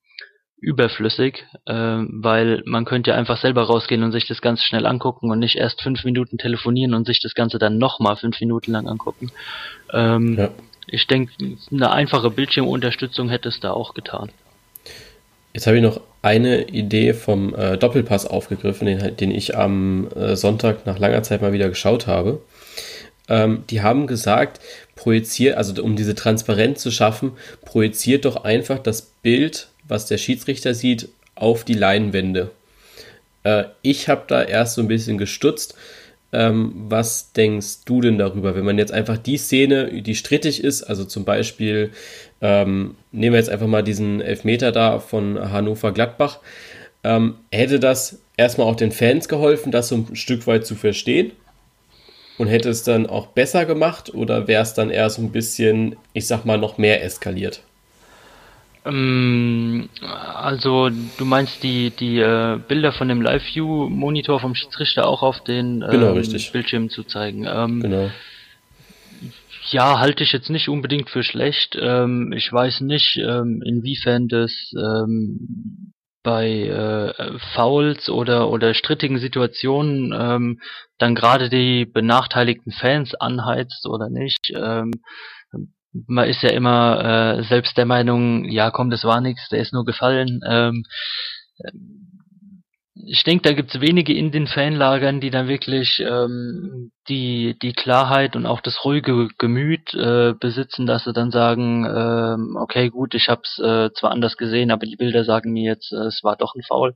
[0.66, 5.30] überflüssig, äh, weil man könnte ja einfach selber rausgehen und sich das Ganze schnell angucken
[5.30, 8.88] und nicht erst fünf Minuten telefonieren und sich das Ganze dann nochmal fünf Minuten lang
[8.88, 9.30] angucken.
[9.92, 10.50] Ähm, ja.
[10.88, 11.32] Ich denke,
[11.70, 14.30] eine einfache Bildschirmunterstützung hätte es da auch getan.
[15.52, 20.34] Jetzt habe ich noch eine Idee vom äh, Doppelpass aufgegriffen, den, den ich am äh,
[20.34, 22.42] Sonntag nach langer Zeit mal wieder geschaut habe.
[23.28, 24.60] Ähm, die haben gesagt,
[24.96, 27.32] projiziert, also um diese Transparenz zu schaffen,
[27.64, 32.50] projiziert doch einfach das Bild, was der Schiedsrichter sieht, auf die Leinwände.
[33.44, 35.76] Äh, ich habe da erst so ein bisschen gestutzt.
[36.32, 40.82] Ähm, was denkst du denn darüber, wenn man jetzt einfach die Szene, die strittig ist,
[40.82, 41.92] also zum Beispiel,
[42.40, 46.40] ähm, nehmen wir jetzt einfach mal diesen Elfmeter da von Hannover Gladbach,
[47.04, 51.30] ähm, hätte das erstmal auch den Fans geholfen, das so ein Stück weit zu verstehen?
[52.38, 55.96] Und hätte es dann auch besser gemacht oder wäre es dann eher so ein bisschen,
[56.12, 57.62] ich sag mal, noch mehr eskaliert?
[58.86, 65.42] Ähm, also du meinst die, die äh, Bilder von dem Live-View-Monitor vom Schiedsrichter auch auf
[65.44, 67.46] den genau, ähm, Bildschirm zu zeigen.
[67.46, 68.10] Ähm, genau.
[69.70, 71.76] Ja, halte ich jetzt nicht unbedingt für schlecht.
[71.80, 80.12] Ähm, ich weiß nicht, ähm, inwiefern das ähm, bei äh, Fouls oder oder strittigen Situationen
[80.16, 80.60] ähm,
[80.98, 84.52] dann gerade die benachteiligten Fans anheizt oder nicht.
[86.06, 89.72] Man ist ja immer äh, selbst der Meinung, ja komm, das war nichts, der ist
[89.72, 90.40] nur gefallen.
[90.46, 90.84] Ähm,
[93.08, 98.34] ich denke, da gibt's wenige in den Fanlagern, die dann wirklich ähm, die, die Klarheit
[98.36, 103.28] und auch das ruhige Gemüt äh, besitzen, dass sie dann sagen, ähm, okay, gut, ich
[103.28, 106.36] habe es äh, zwar anders gesehen, aber die Bilder sagen mir jetzt, äh, es war
[106.36, 106.94] doch ein Foul.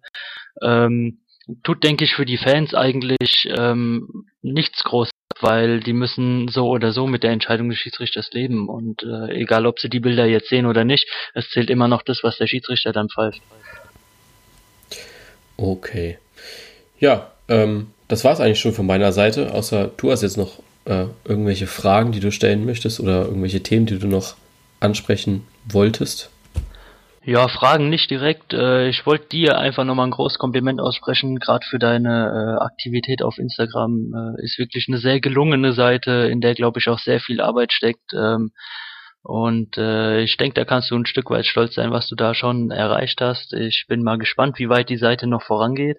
[0.62, 1.20] Ähm,
[1.62, 5.10] tut, denke ich, für die Fans eigentlich ähm, nichts groß,
[5.40, 8.68] weil die müssen so oder so mit der Entscheidung des Schiedsrichters leben.
[8.68, 12.02] Und äh, egal, ob sie die Bilder jetzt sehen oder nicht, es zählt immer noch
[12.02, 13.40] das, was der Schiedsrichter dann pfeift.
[15.56, 16.18] Okay.
[16.98, 20.58] Ja, ähm, das war es eigentlich schon von meiner Seite, außer du hast jetzt noch
[20.84, 24.36] äh, irgendwelche Fragen, die du stellen möchtest oder irgendwelche Themen, die du noch
[24.80, 26.30] ansprechen wolltest.
[27.30, 28.52] Ja, Fragen nicht direkt.
[28.52, 33.22] Äh, ich wollte dir einfach nochmal ein großes Kompliment aussprechen, gerade für deine äh, Aktivität
[33.22, 34.34] auf Instagram.
[34.36, 37.72] Äh, ist wirklich eine sehr gelungene Seite, in der, glaube ich, auch sehr viel Arbeit
[37.72, 38.12] steckt.
[38.14, 38.50] Ähm,
[39.22, 42.70] und ich denke, da kannst du ein Stück weit stolz sein, was du da schon
[42.70, 43.52] erreicht hast.
[43.52, 45.98] Ich bin mal gespannt, wie weit die Seite noch vorangeht.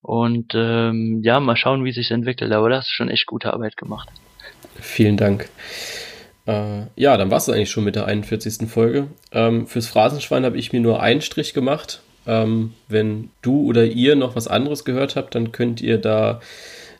[0.00, 2.52] Und ähm, ja, mal schauen, wie sich entwickelt.
[2.52, 4.08] Aber das ist schon echt gute Arbeit gemacht.
[4.80, 5.48] Vielen Dank.
[6.46, 8.68] Äh, ja, dann war es eigentlich schon mit der 41.
[8.68, 9.08] Folge.
[9.30, 12.02] Ähm, fürs Phrasenschwein habe ich mir nur einen Strich gemacht.
[12.26, 16.40] Ähm, wenn du oder ihr noch was anderes gehört habt, dann könnt ihr da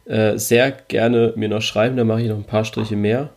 [0.04, 1.96] äh, sehr gerne mir noch schreiben.
[1.96, 3.30] Da mache ich noch ein paar Striche mehr.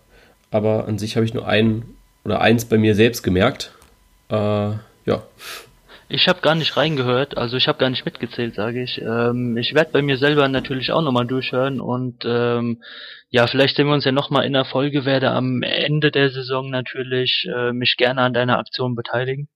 [0.51, 3.71] Aber an sich habe ich nur einen oder eins bei mir selbst gemerkt.
[4.29, 5.23] Äh, ja.
[6.07, 9.01] Ich habe gar nicht reingehört, also ich habe gar nicht mitgezählt, sage ich.
[9.01, 12.81] Ähm, ich werde bei mir selber natürlich auch nochmal durchhören und ähm,
[13.29, 16.69] ja, vielleicht sehen wir uns ja nochmal in der Folge, werde am Ende der Saison
[16.69, 19.47] natürlich äh, mich gerne an deiner Aktion beteiligen.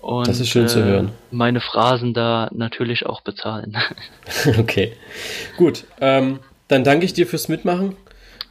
[0.00, 1.12] Und, das ist schön äh, zu hören.
[1.30, 3.76] Meine Phrasen da natürlich auch bezahlen.
[4.58, 4.92] okay,
[5.56, 5.84] gut.
[6.00, 7.96] Ähm, dann danke ich dir fürs Mitmachen.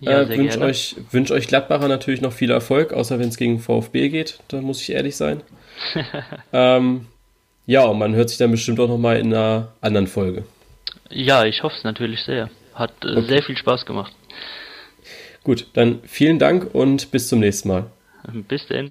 [0.02, 3.60] Ja, äh, wünsche euch, wünsch euch Gladbacher natürlich noch viel Erfolg, außer wenn es gegen
[3.60, 5.42] VfB geht, da muss ich ehrlich sein.
[6.54, 7.08] ähm,
[7.66, 10.44] ja, und man hört sich dann bestimmt auch nochmal in einer anderen Folge.
[11.10, 12.50] Ja, ich hoffe es natürlich sehr.
[12.74, 13.28] Hat äh, okay.
[13.28, 14.14] sehr viel Spaß gemacht.
[15.44, 17.86] Gut, dann vielen Dank und bis zum nächsten Mal.
[18.48, 18.78] Bis denn.